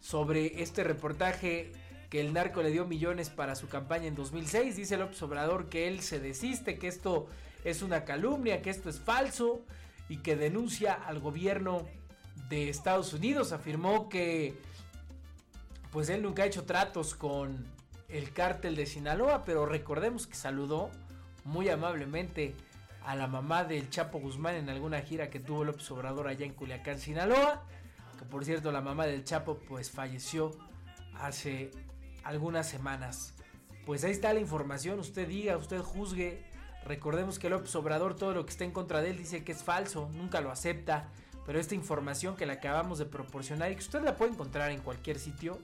sobre 0.00 0.62
este 0.62 0.84
reportaje 0.84 1.72
que 2.10 2.20
el 2.20 2.32
narco 2.32 2.62
le 2.62 2.70
dio 2.70 2.86
millones 2.86 3.28
para 3.28 3.54
su 3.54 3.68
campaña 3.68 4.06
en 4.06 4.14
2006. 4.14 4.76
Dice 4.76 4.96
López 4.96 5.22
Obrador 5.22 5.68
que 5.68 5.88
él 5.88 6.00
se 6.00 6.20
desiste, 6.20 6.78
que 6.78 6.88
esto 6.88 7.26
es 7.64 7.82
una 7.82 8.04
calumnia, 8.04 8.62
que 8.62 8.70
esto 8.70 8.88
es 8.88 8.98
falso 8.98 9.62
y 10.08 10.18
que 10.18 10.36
denuncia 10.36 10.94
al 10.94 11.18
gobierno 11.18 11.86
de 12.48 12.70
Estados 12.70 13.12
Unidos. 13.12 13.52
Afirmó 13.52 14.08
que 14.08 14.54
pues 15.90 16.08
él 16.08 16.22
nunca 16.22 16.42
ha 16.42 16.46
hecho 16.46 16.64
tratos 16.64 17.14
con 17.14 17.66
el 18.08 18.32
cártel 18.32 18.74
de 18.76 18.86
Sinaloa, 18.86 19.44
pero 19.44 19.66
recordemos 19.66 20.26
que 20.26 20.34
saludó 20.34 20.90
muy 21.44 21.68
amablemente 21.68 22.54
a 23.04 23.14
la 23.16 23.26
mamá 23.26 23.64
del 23.64 23.88
Chapo 23.90 24.18
Guzmán 24.18 24.54
en 24.54 24.68
alguna 24.68 25.00
gira 25.00 25.30
que 25.30 25.40
tuvo 25.40 25.64
López 25.64 25.90
Obrador 25.90 26.28
allá 26.28 26.44
en 26.44 26.52
Culiacán, 26.52 26.98
Sinaloa, 26.98 27.62
que 28.18 28.24
por 28.24 28.44
cierto 28.44 28.72
la 28.72 28.80
mamá 28.80 29.06
del 29.06 29.24
Chapo 29.24 29.58
pues 29.58 29.90
falleció 29.90 30.50
hace 31.14 31.70
algunas 32.24 32.68
semanas. 32.68 33.34
Pues 33.86 34.04
ahí 34.04 34.10
está 34.10 34.34
la 34.34 34.40
información, 34.40 34.98
usted 34.98 35.26
diga, 35.26 35.56
usted 35.56 35.80
juzgue. 35.80 36.44
Recordemos 36.84 37.38
que 37.38 37.48
López 37.48 37.74
Obrador 37.76 38.16
todo 38.16 38.34
lo 38.34 38.44
que 38.44 38.50
está 38.50 38.64
en 38.64 38.72
contra 38.72 39.00
de 39.00 39.10
él 39.10 39.18
dice 39.18 39.44
que 39.44 39.52
es 39.52 39.62
falso, 39.62 40.10
nunca 40.14 40.40
lo 40.40 40.50
acepta, 40.50 41.08
pero 41.46 41.58
esta 41.58 41.74
información 41.74 42.36
que 42.36 42.44
le 42.44 42.52
acabamos 42.52 42.98
de 42.98 43.06
proporcionar 43.06 43.72
y 43.72 43.76
que 43.76 43.80
usted 43.80 44.02
la 44.02 44.16
puede 44.16 44.32
encontrar 44.32 44.70
en 44.70 44.80
cualquier 44.80 45.18
sitio, 45.18 45.58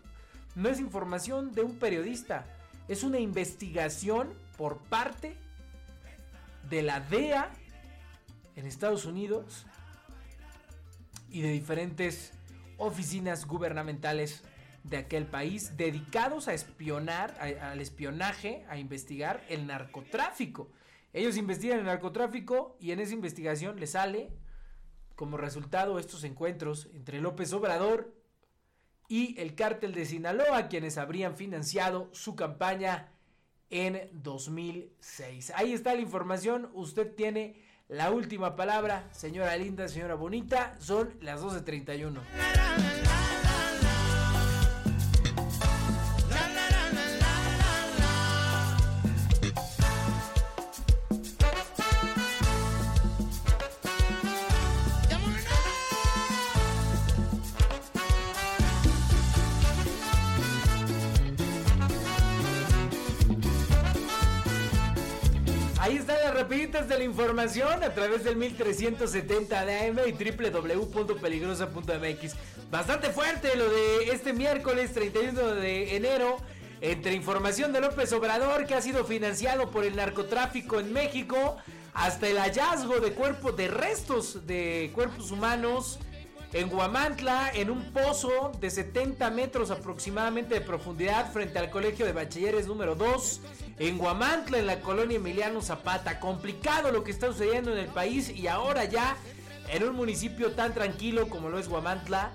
no 0.55 0.69
es 0.69 0.81
información 0.81 1.53
de 1.53 1.63
un 1.63 1.79
periodista, 1.79 2.47
es 2.89 3.03
una 3.03 3.19
investigación 3.19 4.33
por 4.57 4.79
parte 4.79 5.37
de 6.71 6.83
la 6.83 7.01
DEA 7.01 7.51
en 8.57 8.67
Estados 8.67 9.05
Unidos 9.05 9.67
y 11.31 11.43
de 11.43 11.51
diferentes 11.51 12.33
oficinas 12.79 13.47
gubernamentales 13.47 14.43
de 14.83 14.99
aquel 14.99 15.27
país 15.27 15.77
dedicados 15.77 16.47
a 16.49 16.55
espionar, 16.55 17.37
al 17.41 17.81
espionaje, 17.81 18.65
a 18.69 18.79
investigar 18.79 19.43
el 19.49 19.67
narcotráfico. 19.67 20.71
Ellos 21.13 21.37
investigan 21.37 21.79
el 21.79 21.87
narcotráfico 21.87 22.77
y 22.81 22.93
en 22.93 23.01
esa 23.01 23.15
investigación 23.15 23.81
les 23.81 23.93
sale 23.93 24.31
como 25.15 25.37
resultado 25.37 25.99
estos 25.99 26.25
encuentros 26.25 26.89
entre 26.93 27.21
López 27.21 27.53
Obrador 27.53 28.15
y 29.09 29.41
el 29.41 29.55
cártel 29.55 29.95
de 29.95 30.07
Sinaloa, 30.07 30.69
quienes 30.69 30.99
habrían 30.99 31.37
financiado 31.37 32.09
su 32.13 32.35
campaña 32.35 33.13
en 33.71 34.09
2006. 34.13 35.53
Ahí 35.57 35.73
está 35.73 35.95
la 35.95 36.01
información, 36.01 36.71
usted 36.75 37.15
tiene 37.15 37.63
la 37.89 38.11
última 38.11 38.57
palabra, 38.57 39.09
señora 39.13 39.57
linda, 39.57 39.89
señora 39.89 40.15
bonita, 40.15 40.75
son 40.81 41.15
las 41.21 41.43
12.31. 41.43 43.04
Ahí 65.85 65.99
están 65.99 66.17
las 66.25 66.33
rapiditas 66.33 66.89
de 66.89 66.97
la 66.97 67.05
información 67.05 67.85
a 67.85 67.93
través 67.93 68.25
del 68.25 68.37
1370 68.37 69.67
de 69.67 69.81
AM 69.81 69.99
y 70.07 70.13
www.peligrosa.mx. 70.13 72.37
Bastante 72.71 73.11
fuerte 73.11 73.55
lo 73.55 73.69
de 73.69 74.09
este 74.11 74.33
miércoles 74.33 74.95
31 74.95 75.57
de 75.57 75.95
enero. 75.95 76.39
Entre 76.81 77.13
información 77.13 77.75
de 77.75 77.83
López 77.83 78.11
Obrador 78.15 78.65
que 78.65 78.75
ha 78.75 78.81
sido 78.81 79.05
financiado 79.05 79.71
por 79.71 79.85
el 79.85 79.95
narcotráfico 79.95 80.81
en 80.81 80.91
México 80.91 81.59
hasta 81.93 82.29
el 82.29 82.39
hallazgo 82.39 83.01
de 83.01 83.13
cuerpos 83.13 83.55
de 83.55 83.69
restos 83.69 84.47
de 84.47 84.91
cuerpos 84.95 85.33
humanos 85.33 85.99
en 86.55 86.69
Guamantla, 86.69 87.51
en 87.53 87.69
un 87.69 87.93
pozo 87.93 88.53
de 88.61 88.71
70 88.71 89.29
metros 89.31 89.73
aproximadamente 89.73 90.55
de 90.55 90.61
profundidad 90.61 91.33
frente 91.33 91.59
al 91.59 91.69
Colegio 91.69 92.07
de 92.07 92.13
Bachilleres 92.13 92.69
número 92.69 92.95
2, 92.95 93.41
en 93.81 93.99
Guamantla, 93.99 94.59
en 94.59 94.67
la 94.69 94.81
colonia 94.81 95.17
Emiliano 95.17 95.61
Zapata. 95.61 96.21
Complicado 96.21 96.93
lo 96.93 97.03
que 97.03 97.11
está 97.11 97.27
sucediendo 97.27 97.73
en 97.73 97.79
el 97.79 97.89
país 97.89 98.31
y 98.31 98.47
ahora 98.47 98.85
ya 98.85 99.17
en 99.69 99.83
un 99.83 99.97
municipio 99.97 100.53
tan 100.53 100.73
tranquilo 100.73 101.29
como 101.29 101.49
lo 101.49 101.59
es 101.59 101.69
Guamantla, 101.69 102.31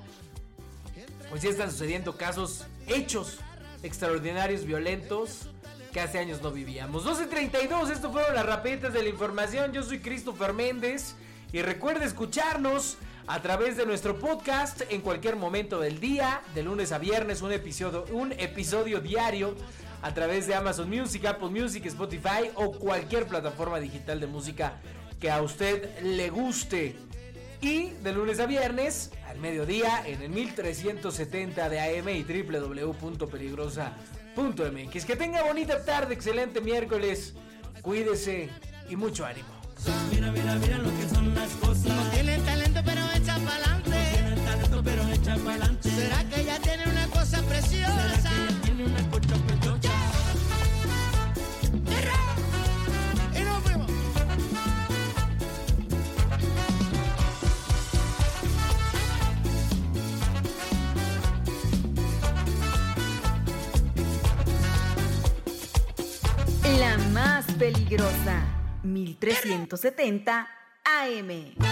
pues 1.30 1.42
ya 1.42 1.50
están 1.50 1.72
sucediendo 1.72 2.18
casos, 2.18 2.66
hechos 2.88 3.40
extraordinarios, 3.84 4.66
violentos, 4.66 5.48
que 5.94 6.02
hace 6.02 6.20
años 6.20 6.42
no 6.42 6.52
vivíamos. 6.52 7.06
12.32, 7.06 7.90
esto 7.90 8.12
fueron 8.12 8.36
las 8.36 8.46
rapiditas 8.46 8.92
de 8.92 9.02
la 9.02 9.10
información. 9.10 9.72
Yo 9.72 9.82
soy 9.82 10.00
Christopher 10.00 10.52
Méndez 10.52 11.16
y 11.54 11.62
recuerde 11.62 12.04
escucharnos 12.04 12.98
a 13.30 13.42
través 13.44 13.78
de 13.78 13.86
nuestro 13.86 14.18
podcast 14.18 14.82
en 14.90 15.02
cualquier 15.02 15.36
momento 15.36 15.80
del 15.80 16.00
día, 16.00 16.42
de 16.56 16.64
lunes 16.64 16.92
a 16.92 16.98
viernes, 16.98 17.44
un 17.44 17.52
episodio, 17.52 18.06
un 18.12 18.32
episodio 18.32 19.02
diario 19.02 19.54
a 20.02 20.16
través 20.16 20.48
de 20.48 20.56
Amazon 20.56 20.90
Music, 20.90 21.26
Apple 21.26 21.50
Music, 21.50 21.86
Spotify 21.86 22.50
o 22.56 22.72
cualquier 22.72 23.28
plataforma 23.28 23.80
digital 23.80 24.20
de 24.20 24.26
música 24.26 24.80
que 25.20 25.30
a 25.30 25.44
usted 25.44 26.02
le 26.02 26.32
guste. 26.32 26.96
Y 27.62 27.90
de 28.02 28.14
lunes 28.14 28.40
a 28.40 28.48
viernes, 28.48 29.12
al 29.28 29.38
mediodía, 29.38 30.02
en 30.08 30.24
el 30.24 30.30
1370 30.30 31.70
de 31.70 32.00
AM 32.00 32.10
y 32.10 32.24
www.peligrosa.mx. 32.24 35.06
Que 35.06 35.16
tenga 35.16 35.44
bonita 35.44 35.86
tarde, 35.86 36.16
excelente 36.16 36.62
miércoles. 36.62 37.36
Cuídese 37.84 38.50
y 38.90 38.96
mucho 38.96 39.24
ánimo. 39.24 39.50
Mira, 40.12 40.32
mira, 40.32 40.56
mira 40.56 40.80
lo 40.80 40.90
que 40.90 41.08
son 41.14 41.36
las 41.36 41.52
cosas. 41.52 41.69
Peligrosa, 67.60 68.42
1370 68.84 70.48
AM. 70.86 71.69